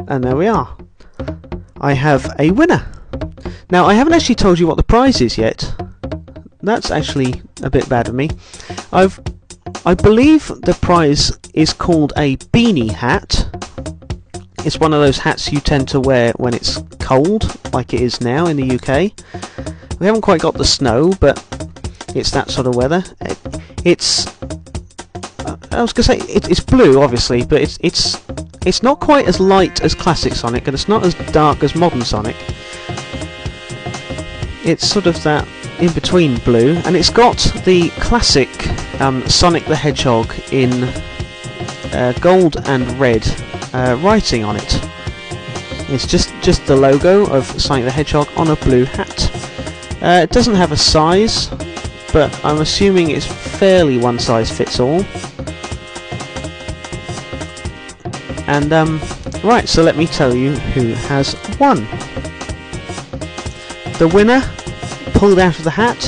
And 0.09 0.23
there 0.23 0.35
we 0.35 0.47
are. 0.47 0.75
I 1.79 1.93
have 1.93 2.35
a 2.39 2.49
winner. 2.49 2.91
Now, 3.69 3.85
I 3.85 3.93
haven't 3.93 4.13
actually 4.13 4.35
told 4.35 4.57
you 4.57 4.65
what 4.65 4.77
the 4.77 4.83
prize 4.83 5.21
is 5.21 5.37
yet. 5.37 5.71
That's 6.63 6.89
actually 6.89 7.43
a 7.61 7.69
bit 7.69 7.87
bad 7.87 8.07
of 8.07 8.15
me. 8.15 8.29
I've, 8.91 9.19
I 9.85 9.93
believe 9.93 10.47
the 10.47 10.75
prize 10.81 11.31
is 11.53 11.73
called 11.73 12.13
a 12.17 12.37
beanie 12.37 12.89
hat. 12.89 13.47
It's 14.65 14.79
one 14.79 14.93
of 14.93 14.99
those 14.99 15.19
hats 15.19 15.53
you 15.53 15.59
tend 15.59 15.87
to 15.89 15.99
wear 15.99 16.33
when 16.37 16.55
it's 16.55 16.81
cold, 16.99 17.55
like 17.71 17.93
it 17.93 18.01
is 18.01 18.19
now 18.19 18.47
in 18.47 18.57
the 18.57 18.75
UK. 18.77 19.13
We 19.99 20.07
haven't 20.07 20.21
quite 20.21 20.41
got 20.41 20.55
the 20.55 20.65
snow, 20.65 21.13
but 21.19 21.37
it's 22.15 22.31
that 22.31 22.49
sort 22.49 22.65
of 22.65 22.75
weather. 22.75 23.03
It, 23.21 23.37
it's, 23.85 24.25
I 25.79 25.81
was 25.81 25.93
to 25.93 26.03
say 26.03 26.17
it, 26.17 26.51
it's 26.51 26.59
blue, 26.59 27.01
obviously, 27.01 27.45
but 27.45 27.61
it's 27.61 27.77
it's 27.81 28.21
it's 28.65 28.83
not 28.83 28.99
quite 28.99 29.29
as 29.29 29.39
light 29.39 29.81
as 29.81 29.95
classic 29.95 30.33
Sonic, 30.33 30.67
and 30.67 30.73
it's 30.73 30.89
not 30.89 31.05
as 31.05 31.13
dark 31.31 31.63
as 31.63 31.73
modern 31.73 32.01
Sonic. 32.01 32.35
It's 34.65 34.85
sort 34.85 35.05
of 35.05 35.23
that 35.23 35.47
in 35.79 35.93
between 35.93 36.37
blue, 36.39 36.75
and 36.83 36.97
it's 36.97 37.09
got 37.09 37.37
the 37.63 37.91
classic 37.91 38.49
um, 38.99 39.25
Sonic 39.29 39.63
the 39.67 39.75
Hedgehog 39.75 40.29
in 40.51 40.83
uh, 41.93 42.13
gold 42.19 42.57
and 42.67 42.85
red 42.99 43.25
uh, 43.73 43.97
writing 44.01 44.43
on 44.43 44.57
it. 44.57 44.81
It's 45.87 46.05
just 46.05 46.33
just 46.41 46.65
the 46.65 46.75
logo 46.75 47.25
of 47.27 47.45
Sonic 47.45 47.85
the 47.85 47.91
Hedgehog 47.91 48.27
on 48.35 48.49
a 48.49 48.57
blue 48.57 48.83
hat. 48.83 49.31
Uh, 50.01 50.19
it 50.23 50.31
doesn't 50.31 50.55
have 50.55 50.73
a 50.73 50.77
size, 50.77 51.47
but 52.11 52.37
I'm 52.43 52.59
assuming 52.59 53.11
it's 53.11 53.25
fairly 53.25 53.97
one 53.97 54.19
size 54.19 54.51
fits 54.51 54.81
all. 54.81 55.05
And 58.49 58.73
um, 58.73 58.99
right, 59.43 59.69
so 59.69 59.83
let 59.83 59.95
me 59.95 60.07
tell 60.07 60.33
you 60.33 60.53
who 60.53 60.87
has 61.07 61.35
won. 61.59 61.85
The 63.99 64.09
winner 64.11 64.41
pulled 65.13 65.37
out 65.37 65.59
of 65.59 65.63
the 65.63 65.69
hat 65.69 66.01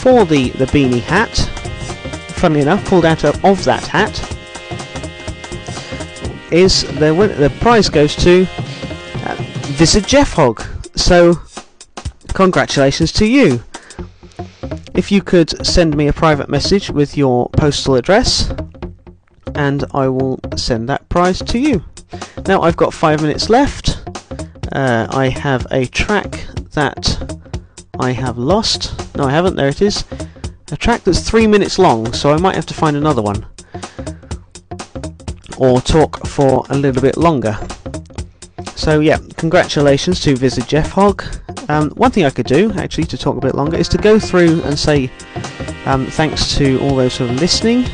for 0.00 0.24
the 0.24 0.48
the 0.52 0.64
beanie 0.64 1.02
hat. 1.02 1.36
Funnily 2.38 2.62
enough, 2.62 2.82
pulled 2.86 3.04
out 3.04 3.24
of, 3.24 3.64
that 3.64 3.86
hat 3.86 4.38
is 6.50 6.82
the 6.98 7.14
win- 7.14 7.38
the 7.38 7.50
prize 7.60 7.90
goes 7.90 8.16
to 8.16 8.46
uh, 9.26 9.36
Visit 9.76 10.06
Jeff 10.06 10.32
Hog. 10.32 10.64
So, 10.96 11.38
congratulations 12.32 13.12
to 13.12 13.26
you. 13.26 13.62
If 14.94 15.12
you 15.12 15.20
could 15.20 15.66
send 15.66 15.94
me 15.94 16.08
a 16.08 16.12
private 16.14 16.48
message 16.48 16.90
with 16.90 17.18
your 17.18 17.50
postal 17.50 17.96
address, 17.96 18.50
and 19.60 19.84
I 19.92 20.08
will 20.08 20.40
send 20.56 20.88
that 20.88 21.06
prize 21.10 21.40
to 21.40 21.58
you. 21.58 21.84
Now 22.46 22.62
I've 22.62 22.78
got 22.78 22.94
five 22.94 23.20
minutes 23.20 23.50
left. 23.50 24.02
Uh, 24.72 25.06
I 25.10 25.28
have 25.28 25.66
a 25.70 25.84
track 25.84 26.30
that 26.72 27.02
I 27.98 28.12
have 28.12 28.38
lost. 28.38 28.82
No, 29.16 29.24
I 29.24 29.30
haven't. 29.30 29.56
There 29.56 29.68
it 29.68 29.82
is. 29.82 30.04
A 30.72 30.78
track 30.78 31.04
that's 31.04 31.28
three 31.28 31.46
minutes 31.46 31.78
long, 31.78 32.10
so 32.14 32.32
I 32.32 32.38
might 32.38 32.54
have 32.54 32.64
to 32.66 32.74
find 32.74 32.96
another 32.96 33.20
one 33.20 33.44
or 35.58 35.82
talk 35.82 36.26
for 36.26 36.64
a 36.70 36.76
little 36.76 37.02
bit 37.02 37.18
longer. 37.18 37.58
So 38.76 39.00
yeah, 39.00 39.18
congratulations 39.36 40.20
to 40.20 40.36
Visit 40.36 40.68
Jeff 40.68 40.90
Hog. 40.90 41.22
Um, 41.68 41.90
one 41.90 42.10
thing 42.10 42.24
I 42.24 42.30
could 42.30 42.46
do, 42.46 42.72
actually, 42.72 43.04
to 43.04 43.18
talk 43.18 43.36
a 43.36 43.40
bit 43.40 43.54
longer, 43.54 43.76
is 43.76 43.90
to 43.90 43.98
go 43.98 44.18
through 44.18 44.62
and 44.62 44.78
say 44.78 45.10
um, 45.84 46.06
thanks 46.06 46.56
to 46.56 46.80
all 46.80 46.96
those 46.96 47.18
who 47.18 47.26
are 47.26 47.32
listening. 47.32 47.84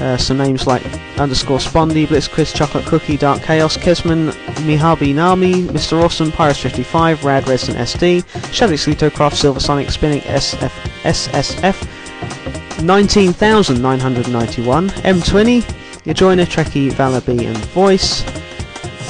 Uh, 0.00 0.16
some 0.16 0.38
names 0.38 0.66
like 0.66 0.84
underscore 1.18 1.58
Spondy, 1.58 2.06
Blitzquiz, 2.06 2.54
Chocolate 2.54 2.86
Cookie, 2.86 3.16
Dark 3.16 3.42
Chaos, 3.42 3.76
Kesman, 3.76 4.30
Mihabi 4.64 5.14
Nami, 5.14 5.64
Mr. 5.64 6.02
Awesome, 6.02 6.30
Pyrus55, 6.30 7.24
Rad 7.24 7.48
Resident 7.48 7.88
SD, 7.88 8.52
Shadow 8.52 8.74
Sleetocraft, 8.74 9.34
Silver 9.34 9.60
Sonic, 9.60 9.90
Spinning 9.90 10.20
SF, 10.20 10.70
SSF, 11.02 12.82
19,991, 12.82 14.88
M20, 14.88 15.62
Yajoyner, 16.04 16.46
Trekkie, 16.46 16.92
Valaby, 16.92 17.46
and 17.46 17.56
Voice. 17.66 18.24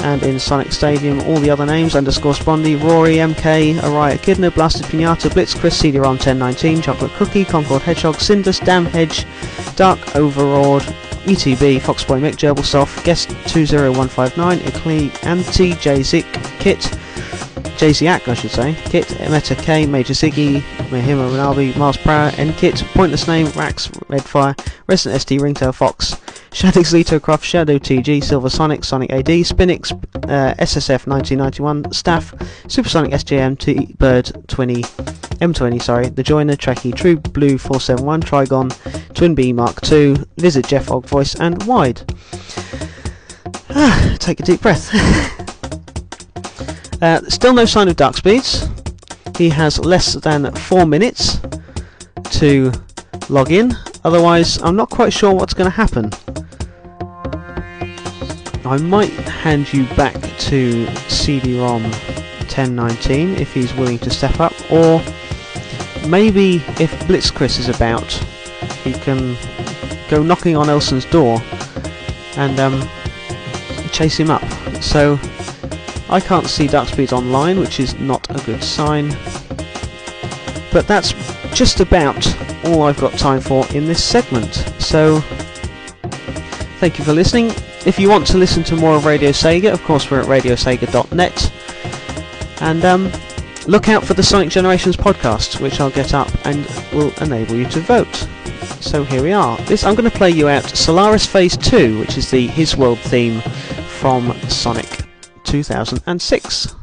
And 0.01 0.23
in 0.23 0.39
Sonic 0.39 0.71
Stadium, 0.71 1.19
all 1.21 1.39
the 1.39 1.49
other 1.49 1.65
names 1.65 1.93
underscore 1.93 2.33
Spondy, 2.33 2.81
Rory, 2.81 3.15
MK, 3.15 3.75
Araya 3.75 4.17
Kidna, 4.17 4.53
Blasted 4.53 4.85
Pinata, 4.85 5.31
Blitz, 5.33 5.53
Chris, 5.53 5.77
CD-ROM 5.77 6.15
1019, 6.15 6.81
Chocolate 6.81 7.11
Cookie, 7.11 7.43
Concord 7.43 7.81
Hedgehog, 7.81 8.15
Cindus, 8.15 8.59
Damn 8.59 8.85
Hedge, 8.85 9.25
Dark 9.79 10.13
Overawed, 10.13 10.81
ETB, 11.23 11.79
Foxboy 11.79 12.19
Mick, 12.19 12.35
Gerbilsoft, 12.35 13.01
Guest 13.05 13.29
20159, 13.47 14.59
Ecli, 14.59 15.25
Anti, 15.25 15.71
JZick, 15.71 16.59
Kit, 16.59 16.79
JZack, 17.79 18.27
I 18.27 18.33
should 18.33 18.51
say, 18.51 18.75
Kit, 18.89 19.09
Meta 19.31 19.55
K, 19.55 19.85
Major 19.85 20.13
Ziggy, 20.13 20.59
Mahima 20.89 21.31
Ronaldi, 21.31 21.77
Mars 21.77 21.95
Prower, 21.95 22.29
Nkit, 22.31 22.83
Pointless 22.93 23.25
Name, 23.25 23.47
Rax, 23.51 23.87
Redfire, 24.09 24.53
Resident 24.87 25.21
SD, 25.21 25.39
Ringtail 25.39 25.71
Fox, 25.71 26.15
Shadix 26.51 26.91
Litocraft, 26.91 27.43
Shadow 27.43 27.77
TG, 27.77 28.21
Silver 28.21 28.49
Sonic, 28.49 28.83
Sonic 28.83 29.11
AD, 29.11 29.27
Spinix, 29.27 29.93
uh, 30.25 30.55
SSF 30.55 31.07
1991, 31.07 31.93
Staff, 31.93 32.33
Supersonic 32.67 33.13
SJM, 33.13 33.57
T 33.57 33.95
Bird 33.97 34.29
20, 34.49 34.81
M20, 35.39 35.81
sorry, 35.81 36.09
The 36.09 36.23
Joiner, 36.23 36.57
Trekkie, 36.57 36.93
True 36.93 37.15
Blue 37.15 37.57
471, 37.57 38.21
Trigon, 38.23 39.08
Twin 39.19 39.35
B 39.35 39.51
Mark 39.51 39.91
II, 39.91 40.15
Visit 40.37 40.65
Jeff 40.65 40.89
Og 40.89 41.05
Voice, 41.05 41.35
and 41.35 41.61
Wide. 41.63 42.09
Ah, 43.69 44.15
take 44.17 44.39
a 44.39 44.43
deep 44.43 44.61
breath. 44.61 44.95
uh, 47.01 47.19
still 47.27 47.53
no 47.53 47.65
sign 47.65 47.89
of 47.89 47.97
Dark 47.97 48.15
Speeds. 48.15 48.69
He 49.37 49.49
has 49.49 49.77
less 49.77 50.13
than 50.13 50.55
four 50.55 50.85
minutes 50.85 51.41
to 52.39 52.71
log 53.27 53.51
in. 53.51 53.75
Otherwise, 54.05 54.61
I'm 54.61 54.77
not 54.77 54.89
quite 54.89 55.11
sure 55.11 55.33
what's 55.33 55.53
going 55.53 55.69
to 55.69 55.75
happen. 55.75 56.11
I 58.63 58.77
might 58.77 59.09
hand 59.09 59.73
you 59.73 59.83
back 59.97 60.15
to 60.47 60.87
CD-ROM 61.09 61.83
1019 61.83 63.35
if 63.35 63.53
he's 63.53 63.73
willing 63.73 63.99
to 63.99 64.09
step 64.09 64.39
up, 64.39 64.53
or 64.71 65.03
maybe 66.07 66.63
if 66.79 66.97
Blitzchris 67.01 67.59
is 67.59 67.67
about, 67.67 68.17
he 68.83 68.93
can 68.93 69.37
go 70.09 70.23
knocking 70.23 70.55
on 70.55 70.69
Elson's 70.69 71.05
door 71.05 71.41
and 72.37 72.59
um, 72.59 72.89
chase 73.91 74.17
him 74.17 74.29
up. 74.29 74.43
So 74.81 75.19
I 76.09 76.19
can't 76.19 76.47
see 76.47 76.67
Darkspeed 76.67 77.11
online, 77.13 77.59
which 77.59 77.79
is 77.79 77.97
not 77.99 78.29
a 78.29 78.43
good 78.45 78.63
sign. 78.63 79.09
But 80.71 80.87
that's 80.87 81.13
just 81.53 81.79
about 81.79 82.25
all 82.65 82.83
I've 82.83 82.99
got 82.99 83.13
time 83.13 83.41
for 83.41 83.65
in 83.73 83.85
this 83.85 84.03
segment. 84.03 84.53
So 84.79 85.19
thank 86.79 86.97
you 86.97 87.05
for 87.05 87.13
listening. 87.13 87.51
If 87.85 87.99
you 87.99 88.09
want 88.09 88.27
to 88.27 88.37
listen 88.37 88.63
to 88.65 88.75
more 88.75 88.95
of 88.95 89.05
Radio 89.05 89.29
Sega, 89.29 89.71
of 89.71 89.83
course 89.83 90.09
we're 90.09 90.21
at 90.21 90.27
radiosega.net. 90.27 91.53
And 92.61 92.85
um, 92.85 93.11
look 93.67 93.87
out 93.89 94.03
for 94.03 94.13
the 94.13 94.23
Sonic 94.23 94.49
Generations 94.49 94.97
podcast, 94.97 95.61
which 95.61 95.79
I'll 95.79 95.89
get 95.89 96.13
up 96.13 96.29
and 96.45 96.65
will 96.91 97.13
enable 97.21 97.55
you 97.55 97.67
to 97.69 97.79
vote. 97.79 98.27
So 98.81 99.03
here 99.03 99.21
we 99.21 99.33
are. 99.33 99.57
This 99.65 99.83
I'm 99.83 99.93
going 99.93 100.09
to 100.09 100.17
play 100.17 100.31
you 100.31 100.47
out 100.47 100.63
Solaris 100.63 101.25
Phase 101.25 101.57
2, 101.57 101.99
which 101.99 102.17
is 102.17 102.31
the 102.31 102.47
His 102.47 102.77
World 102.77 102.99
theme 102.99 103.41
from 103.99 104.33
Sonic 104.47 104.87
2006. 105.43 106.78